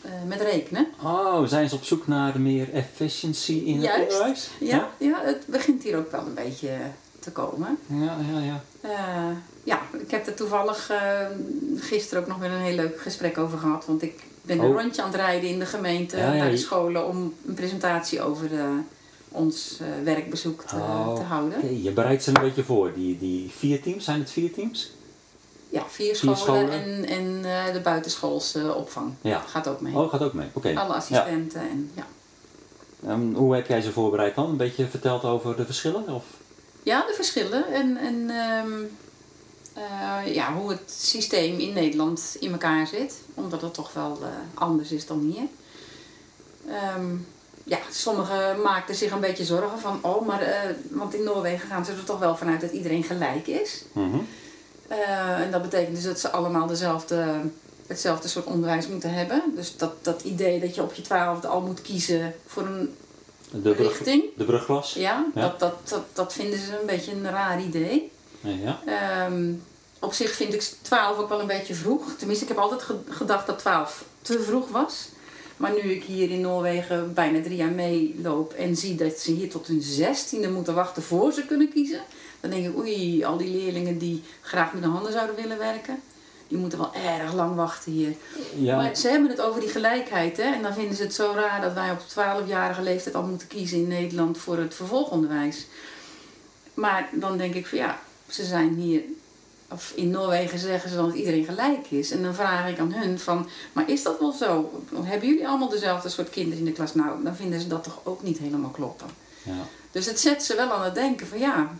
eh, 0.01 0.11
met 0.27 0.41
rekenen. 0.41 0.87
Oh, 1.03 1.43
zijn 1.45 1.69
ze 1.69 1.75
op 1.75 1.83
zoek 1.83 2.07
naar 2.07 2.39
meer 2.39 2.73
efficiëntie 2.73 3.65
in 3.65 3.81
het 3.81 4.01
onderwijs? 4.01 4.49
Ja, 4.59 4.89
ja, 4.97 5.21
het 5.23 5.43
begint 5.47 5.83
hier 5.83 5.97
ook 5.97 6.11
wel 6.11 6.25
een 6.25 6.33
beetje 6.33 6.69
te 7.19 7.31
komen. 7.31 7.77
Ja, 7.87 8.17
ja, 8.33 8.39
ja. 8.39 8.63
Eh, 8.81 9.35
ja, 9.63 9.81
ik 9.99 10.11
heb 10.11 10.27
er 10.27 10.33
toevallig 10.33 10.89
eh, 10.89 11.25
gisteren 11.77 12.23
ook 12.23 12.29
nog 12.29 12.37
weer 12.37 12.51
een 12.51 12.61
heel 12.61 12.75
leuk 12.75 13.01
gesprek 13.01 13.37
over 13.37 13.57
gehad. 13.57 13.85
Want 13.85 14.01
ik 14.01 14.23
ben 14.41 14.59
een 14.59 14.65
Oh. 14.65 14.81
rondje 14.81 15.01
aan 15.01 15.07
het 15.11 15.17
rijden 15.19 15.49
in 15.49 15.59
de 15.59 15.65
gemeente 15.65 16.17
Ja, 16.17 16.31
ja, 16.33 16.43
naar 16.43 16.51
de 16.51 16.57
scholen 16.57 17.07
om 17.07 17.33
een 17.47 17.53
presentatie 17.53 18.21
over 18.21 18.53
eh, 18.59 18.69
ons 19.31 19.77
eh, 19.81 19.87
werkbezoek 20.03 20.61
te, 20.63 20.75
Oh, 20.75 21.15
te 21.15 21.21
houden. 21.21 21.81
Je 21.83 21.91
bereidt 21.91 22.23
ze 22.23 22.29
een 22.35 22.41
beetje 22.41 22.63
voor. 22.63 22.93
Die, 22.93 23.17
die 23.17 23.49
vier 23.57 23.81
teams, 23.81 24.03
zijn 24.03 24.19
het 24.19 24.31
vier 24.31 24.53
teams? 24.53 24.91
Ja, 25.69 25.83
vier 25.87 26.15
Vier 26.15 26.15
scholen, 26.15 26.37
scholen. 26.37 26.71
en, 26.71 27.05
en 27.05 27.45
eh, 27.67 27.73
de 27.73 27.79
buitenschoolse 27.79 28.73
opvang 28.75 29.13
Ja. 29.21 29.39
gaat 29.39 29.67
ook 29.67 29.81
mee. 29.81 29.95
Oh, 29.95 30.09
gaat 30.09 30.21
ook 30.21 30.33
mee. 30.33 30.47
Oké. 30.53 30.73
Alle 30.79 30.93
assistenten 30.93 31.61
en 31.61 31.91
ja. 31.95 32.07
En 33.05 33.33
hoe 33.35 33.55
heb 33.55 33.67
jij 33.67 33.81
ze 33.81 33.91
voorbereid 33.91 34.35
dan? 34.35 34.49
Een 34.49 34.57
beetje 34.57 34.87
verteld 34.87 35.23
over 35.23 35.55
de 35.55 35.65
verschillen? 35.65 36.09
Of? 36.09 36.23
Ja, 36.83 37.05
de 37.07 37.13
verschillen 37.13 37.67
en, 37.73 37.97
en 37.97 38.29
ehm, 38.29 38.71
eh, 39.73 40.33
ja, 40.33 40.53
hoe 40.53 40.69
het 40.69 40.91
systeem 40.91 41.59
in 41.59 41.73
Nederland 41.73 42.37
in 42.39 42.51
elkaar 42.51 42.87
zit. 42.87 43.15
Omdat 43.33 43.61
het 43.61 43.73
toch 43.73 43.93
wel 43.93 44.19
anders 44.53 44.91
is 44.91 45.05
dan 45.05 45.19
hier. 45.19 45.47
Ehm, 46.67 47.15
ja, 47.63 47.77
sommigen 47.91 48.61
maakten 48.61 48.95
zich 48.95 49.11
een 49.11 49.19
beetje 49.19 49.45
zorgen 49.45 49.79
van, 49.79 49.99
oh, 50.01 50.27
maar, 50.27 50.41
eh, 50.41 50.69
want 50.89 51.13
in 51.13 51.23
Noorwegen 51.23 51.67
gaan 51.67 51.85
ze 51.85 51.91
er 51.91 52.03
toch 52.03 52.19
wel 52.19 52.35
vanuit 52.35 52.61
dat 52.61 52.71
iedereen 52.71 53.03
gelijk 53.03 53.47
is. 53.47 53.83
Mhm. 53.91 54.17
Eh, 54.87 55.39
en 55.39 55.51
dat 55.51 55.61
betekent 55.61 55.95
dus 55.95 56.03
dat 56.03 56.19
ze 56.19 56.29
allemaal 56.31 56.67
dezelfde, 56.67 57.25
hetzelfde 57.87 58.27
soort 58.27 58.45
onderwijs 58.45 58.87
moeten 58.87 59.13
hebben. 59.13 59.41
Dus 59.55 59.77
dat, 59.77 59.93
dat 60.01 60.21
idee 60.21 60.59
dat 60.59 60.75
je 60.75 60.81
op 60.81 60.93
je 60.93 61.01
twaalfde 61.01 61.47
al 61.47 61.61
moet 61.61 61.81
kiezen 61.81 62.35
voor 62.47 62.63
een 62.65 62.95
De, 63.51 63.59
brug, 63.71 63.77
richting. 63.87 64.23
de 64.37 64.43
brugklas? 64.45 64.93
Ja, 64.93 65.25
Ja. 65.35 65.41
Dat, 65.41 65.59
dat, 65.59 65.73
dat, 65.89 66.03
dat 66.13 66.33
vinden 66.33 66.59
ze 66.59 66.79
een 66.79 66.85
beetje 66.85 67.11
een 67.11 67.29
raar 67.29 67.61
idee. 67.61 68.11
Ja. 68.41 68.79
Ehm, 68.85 69.51
op 69.99 70.13
zich 70.13 70.31
vind 70.31 70.53
ik 70.53 70.71
12 70.81 71.17
ook 71.17 71.29
wel 71.29 71.39
een 71.39 71.47
beetje 71.47 71.73
vroeg. 71.75 72.03
Tenminste, 72.17 72.43
ik 72.45 72.49
heb 72.49 72.59
altijd 72.59 72.81
ge- 72.81 72.99
gedacht 73.09 73.47
dat 73.47 73.59
12 73.59 74.03
te 74.21 74.39
vroeg 74.41 74.69
was. 74.69 75.07
Maar 75.61 75.73
nu 75.73 75.91
ik 75.91 76.03
hier 76.03 76.29
in 76.29 76.41
Noorwegen 76.41 77.13
bijna 77.13 77.41
drie 77.41 77.55
jaar 77.55 77.71
meeloop 77.71 78.53
en 78.53 78.75
zie 78.75 78.95
dat 78.95 79.17
ze 79.17 79.31
hier 79.31 79.49
tot 79.49 79.67
hun 79.67 79.81
zestiende 79.81 80.49
moeten 80.49 80.73
wachten 80.73 81.03
voor 81.03 81.31
ze 81.31 81.45
kunnen 81.45 81.69
kiezen, 81.69 82.01
dan 82.39 82.49
denk 82.49 82.65
ik, 82.65 82.77
oei, 82.77 83.23
al 83.23 83.37
die 83.37 83.49
leerlingen 83.49 83.97
die 83.97 84.23
graag 84.41 84.73
met 84.73 84.81
de 84.81 84.87
handen 84.87 85.11
zouden 85.11 85.35
willen 85.35 85.57
werken, 85.57 86.01
die 86.47 86.57
moeten 86.57 86.79
wel 86.79 86.93
erg 86.93 87.33
lang 87.33 87.55
wachten 87.55 87.91
hier. 87.91 88.13
ja. 88.55 88.75
Maar 88.75 88.95
ze 88.95 89.07
hebben 89.07 89.29
het 89.29 89.41
over 89.41 89.61
die 89.61 89.69
gelijkheid, 89.69 90.37
hè? 90.37 90.43
En 90.43 90.61
dan 90.61 90.73
vinden 90.73 90.95
ze 90.95 91.03
het 91.03 91.13
zo 91.13 91.31
raar 91.35 91.61
dat 91.61 91.73
wij 91.73 91.91
op 91.91 91.99
12-jarige 91.99 92.81
leeftijd 92.81 93.15
al 93.15 93.23
moeten 93.23 93.47
kiezen 93.47 93.77
in 93.77 93.87
Nederland 93.87 94.37
voor 94.37 94.57
het 94.57 94.75
vervolgonderwijs. 94.75 95.67
Maar 96.73 97.09
dan 97.11 97.37
denk 97.37 97.53
ik 97.53 97.67
van 97.67 97.77
ja, 97.77 97.99
ze 98.27 98.45
zijn 98.45 98.73
hier, 98.75 99.01
of 99.71 99.93
in 99.95 100.09
Noorwegen 100.09 100.59
zeggen 100.59 100.89
ze 100.89 100.95
dan 100.95 101.05
dat 101.05 101.15
iedereen 101.15 101.45
gelijk 101.45 101.91
is. 101.91 102.11
En 102.11 102.23
dan 102.23 102.33
vraag 102.33 102.69
ik 102.69 102.79
aan 102.79 102.93
hun 102.93 103.19
van, 103.19 103.47
maar 103.73 103.89
is 103.89 104.03
dat 104.03 104.19
wel 104.19 104.31
zo? 104.31 104.81
Hebben 105.03 105.27
jullie 105.27 105.47
allemaal 105.47 105.69
dezelfde 105.69 106.09
soort 106.09 106.29
kinderen 106.29 106.59
in 106.59 106.65
de 106.65 106.71
klas? 106.71 106.93
Nou, 106.93 107.23
dan 107.23 107.35
vinden 107.35 107.61
ze 107.61 107.67
dat 107.67 107.83
toch 107.83 107.99
ook 108.03 108.23
niet 108.23 108.37
helemaal 108.37 108.69
kloppen. 108.69 109.07
ja. 109.43 109.67
Dus 109.91 110.05
het 110.05 110.19
zet 110.19 110.43
ze 110.43 110.55
wel 110.55 110.71
aan 110.71 110.83
het 110.83 110.95
denken 110.95 111.27
van 111.27 111.39
ja, 111.39 111.71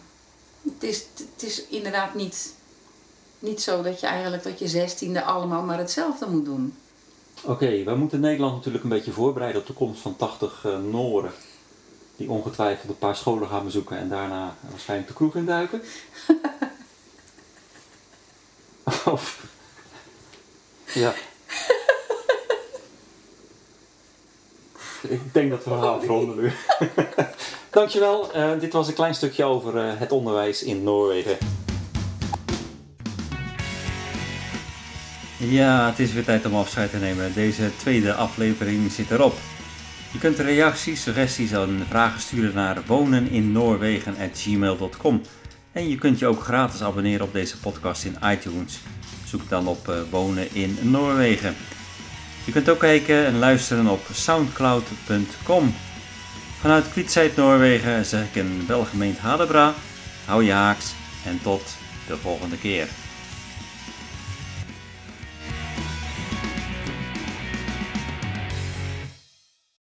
het 0.62 0.84
is, 0.84 1.06
het 1.34 1.43
is 1.43 1.67
inderdaad 1.67 2.13
niet, 2.15 2.54
niet 3.39 3.62
zo 3.62 3.82
dat 3.82 3.99
je 3.99 4.08
eigenlijk 4.08 4.43
tot 4.43 4.60
je 4.60 4.67
zestiende 4.67 5.23
allemaal 5.23 5.62
maar 5.62 5.77
hetzelfde 5.77 6.27
moet 6.27 6.45
doen. 6.45 6.73
Oké, 7.43 7.84
wij 7.84 7.95
moeten 7.95 8.19
Nederland 8.19 8.56
natuurlijk 8.56 8.84
een 8.84 8.89
beetje 8.89 9.12
voorbereiden 9.12 9.61
op 9.61 9.68
de 9.68 9.74
komst 9.74 10.01
van 10.01 10.16
80 10.16 10.66
eh 10.66 10.78
Noren. 10.80 11.32
Die 12.16 12.30
ongetwijfeld 12.30 12.89
een 12.89 12.97
paar 12.97 13.16
scholen 13.16 13.47
gaan 13.47 13.63
bezoeken 13.63 13.97
en 13.97 14.09
daarna 14.09 14.55
waarschijnlijk 14.70 15.09
de 15.09 15.16
kroeg 15.16 15.36
induiken. 15.36 15.82
Ja. 21.02 21.14
Ik 25.08 25.34
denk 25.34 25.49
dat 25.49 25.64
we 25.64 25.70
gaan 25.70 25.99
afronden 25.99 26.41
nu. 26.41 26.52
Dankjewel. 27.72 28.34
Eh 28.34 28.52
dit 28.60 28.74
was 28.74 28.88
een 28.88 28.93
klein 28.93 29.16
stukje 29.16 29.43
over 29.43 29.78
eh, 29.78 29.99
het 29.99 30.12
onderwijs 30.12 30.64
in 30.64 30.84
Noorwegen. 30.84 31.38
Ja, 35.38 35.89
het 35.89 35.99
is 35.99 36.14
weer 36.14 36.24
tijd 36.24 36.45
om 36.45 36.56
afscheid 36.56 36.89
te 36.89 36.97
nemen. 36.97 37.34
Deze 37.34 37.72
tweede 37.78 38.14
aflevering 38.14 38.91
zit 38.91 39.12
erop. 39.12 39.34
Je 40.12 40.20
kunt 40.20 40.39
reacties, 40.39 41.02
suggesties 41.02 41.52
en 41.52 41.86
vragen 41.89 42.22
sturen 42.22 42.56
naar 42.56 42.84
woneninnoorwegen.gmail.com 42.86 45.22
En 45.72 45.89
je 45.89 45.97
kunt 45.97 46.20
je 46.20 46.28
ook 46.28 46.43
gratis 46.43 46.84
abonneren 46.84 47.26
op 47.26 47.34
deze 47.34 47.60
podcast 47.60 48.06
in 48.06 48.18
iTunes. 48.24 48.80
Zoek 49.32 49.49
dan 49.49 49.67
op 49.67 49.89
eh, 49.89 49.95
Wonen 50.09 50.55
in 50.55 50.77
Noorwegen. 50.82 51.55
Je 52.45 52.51
kunt 52.51 52.69
ook 52.69 52.79
kijken 52.79 53.25
en 53.25 53.39
luisteren 53.39 53.88
op 53.88 54.01
soundcloud.com. 54.13 55.75
Vanuit 56.59 56.89
Kwietzijd 56.89 57.36
Noorwegen 57.36 58.05
zeg 58.05 58.23
ik 58.23 58.36
een 58.36 58.63
welgemeend 58.67 59.17
Hadebra. 59.17 59.73
Hou 60.25 60.43
je 60.43 60.51
haaks 60.51 60.93
en 61.25 61.39
tot 61.41 61.61
de 62.07 62.17
volgende 62.17 62.57
keer. 62.57 62.88